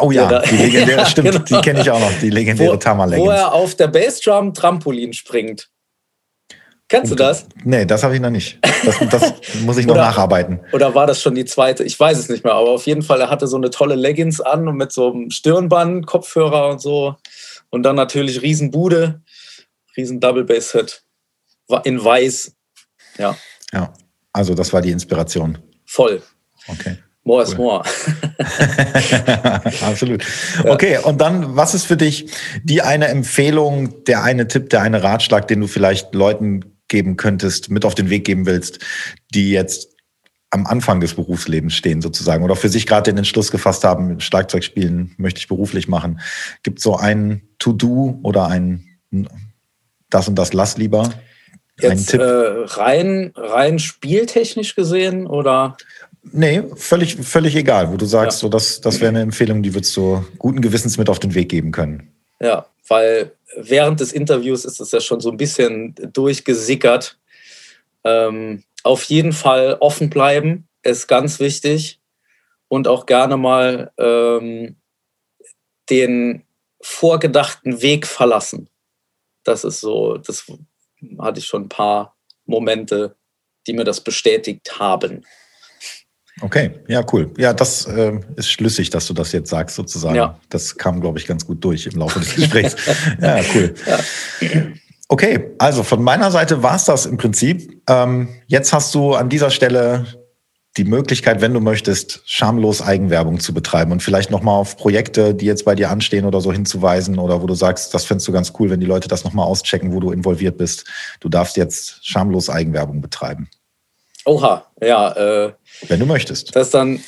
[0.00, 1.44] Oh ja, die legendäre, stimmt, genau.
[1.44, 3.26] die kenne ich auch noch, die legendäre Tama Leggings.
[3.26, 5.68] Wo er auf der Bassdrum Trampolin springt.
[6.92, 7.46] Kennst du das?
[7.64, 8.58] Nee, das habe ich noch nicht.
[8.84, 9.32] Das, das
[9.62, 10.60] muss ich noch oder, nacharbeiten.
[10.72, 11.84] Oder war das schon die zweite?
[11.84, 14.42] Ich weiß es nicht mehr, aber auf jeden Fall, er hatte so eine tolle Leggings
[14.42, 17.16] an und mit so einem Stirnband, Kopfhörer und so.
[17.70, 19.22] Und dann natürlich Riesenbude,
[19.96, 21.02] riesen Double Bass Hit.
[21.84, 22.54] In weiß.
[23.16, 23.38] Ja.
[23.72, 23.94] Ja,
[24.34, 25.56] also das war die Inspiration.
[25.86, 26.22] Voll.
[26.68, 26.98] Okay.
[27.24, 27.52] More cool.
[27.52, 27.82] is more.
[29.80, 30.22] Absolut.
[30.66, 32.26] Okay, und dann, was ist für dich
[32.62, 37.70] die eine Empfehlung, der eine Tipp, der eine Ratschlag, den du vielleicht Leuten geben könntest,
[37.70, 38.78] mit auf den Weg geben willst,
[39.34, 39.88] die jetzt
[40.50, 44.62] am Anfang des Berufslebens stehen sozusagen oder für sich gerade den Entschluss gefasst haben, Schlagzeug
[44.62, 46.20] spielen möchte ich beruflich machen.
[46.62, 48.86] Gibt so ein To-Do oder ein
[50.10, 51.10] das und das lass lieber?
[51.80, 55.76] Jetzt äh, rein, rein spieltechnisch gesehen oder?
[56.22, 58.40] Nee, völlig, völlig egal, wo du sagst, ja.
[58.42, 61.48] so das, das wäre eine Empfehlung, die würdest du guten Gewissens mit auf den Weg
[61.48, 62.12] geben können.
[62.40, 67.18] Ja, weil während des Interviews ist es ja schon so ein bisschen durchgesickert.
[68.04, 72.00] Ähm, auf jeden Fall offen bleiben ist ganz wichtig
[72.68, 74.76] und auch gerne mal ähm,
[75.90, 76.44] den
[76.80, 78.68] vorgedachten Weg verlassen.
[79.44, 80.50] Das ist so, das
[81.18, 83.16] hatte ich schon ein paar Momente,
[83.66, 85.24] die mir das bestätigt haben.
[86.42, 87.30] Okay, ja, cool.
[87.38, 90.16] Ja, das äh, ist schlüssig, dass du das jetzt sagst, sozusagen.
[90.16, 90.38] Ja.
[90.48, 92.74] Das kam, glaube ich, ganz gut durch im Laufe des Gesprächs.
[93.20, 93.74] ja, cool.
[93.86, 93.98] Ja.
[95.08, 97.82] Okay, also von meiner Seite war es das im Prinzip.
[97.88, 100.06] Ähm, jetzt hast du an dieser Stelle
[100.78, 105.44] die Möglichkeit, wenn du möchtest, schamlos Eigenwerbung zu betreiben und vielleicht nochmal auf Projekte, die
[105.44, 108.54] jetzt bei dir anstehen oder so hinzuweisen oder wo du sagst, das fändest du ganz
[108.58, 110.86] cool, wenn die Leute das nochmal auschecken, wo du involviert bist.
[111.20, 113.50] Du darfst jetzt schamlos Eigenwerbung betreiben.
[114.24, 115.12] Oha, ja.
[115.12, 115.52] Äh,
[115.88, 116.54] wenn du möchtest.
[116.54, 117.02] Das dann,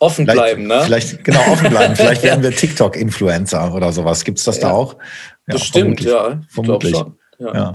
[0.00, 0.82] Offen vielleicht, bleiben, ne?
[0.84, 1.96] Vielleicht, genau, offen bleiben.
[1.96, 4.24] Vielleicht werden wir TikTok-Influencer oder sowas.
[4.24, 4.68] Gibt es das ja.
[4.68, 4.94] da auch?
[5.46, 6.12] Ja, Bestimmt, vermutlich.
[6.12, 6.42] ja.
[6.48, 6.94] Vermutlich.
[7.38, 7.54] Ja.
[7.54, 7.72] ja.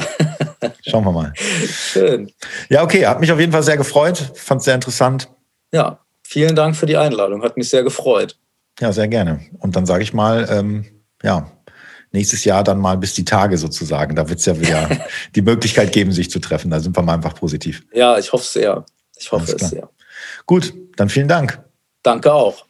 [0.87, 1.33] Schauen wir mal.
[1.35, 2.31] Schön.
[2.69, 4.31] Ja, okay, hat mich auf jeden Fall sehr gefreut.
[4.35, 5.29] Fand es sehr interessant.
[5.73, 7.43] Ja, vielen Dank für die Einladung.
[7.43, 8.37] Hat mich sehr gefreut.
[8.79, 9.41] Ja, sehr gerne.
[9.59, 10.85] Und dann sage ich mal, ähm,
[11.21, 11.51] ja,
[12.11, 14.15] nächstes Jahr dann mal bis die Tage sozusagen.
[14.15, 14.89] Da wird es ja wieder
[15.35, 16.71] die Möglichkeit geben, sich zu treffen.
[16.71, 17.83] Da sind wir mal einfach positiv.
[17.93, 18.85] Ja, ich hoffe sehr.
[19.17, 19.89] Ich hoffe es sehr.
[20.45, 21.62] Gut, dann vielen Dank.
[22.03, 22.65] Danke auch.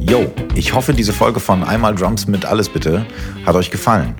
[0.00, 3.04] Yo, ich hoffe, diese Folge von Einmal Drums mit Alles bitte
[3.44, 4.14] hat euch gefallen.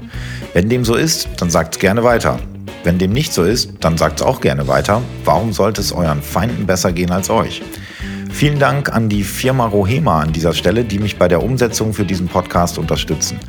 [0.52, 2.38] Wenn dem so ist, dann sagt's gerne weiter.
[2.84, 5.00] Wenn dem nicht so ist, dann sagt's auch gerne weiter.
[5.24, 7.62] Warum sollte es euren Feinden besser gehen als euch?
[8.30, 12.04] Vielen Dank an die Firma Rohema an dieser Stelle, die mich bei der Umsetzung für
[12.04, 13.40] diesen Podcast unterstützen.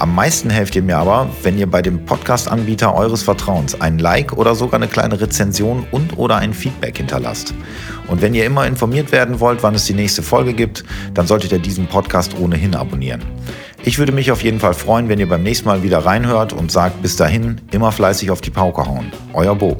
[0.00, 4.32] Am meisten helft ihr mir aber, wenn ihr bei dem Podcast-Anbieter eures Vertrauens ein Like
[4.32, 7.52] oder sogar eine kleine Rezension und oder ein Feedback hinterlasst.
[8.06, 10.84] Und wenn ihr immer informiert werden wollt, wann es die nächste Folge gibt,
[11.14, 13.24] dann solltet ihr diesen Podcast ohnehin abonnieren.
[13.82, 16.70] Ich würde mich auf jeden Fall freuen, wenn ihr beim nächsten Mal wieder reinhört und
[16.70, 19.10] sagt bis dahin immer fleißig auf die Pauke hauen.
[19.32, 19.78] Euer Bo.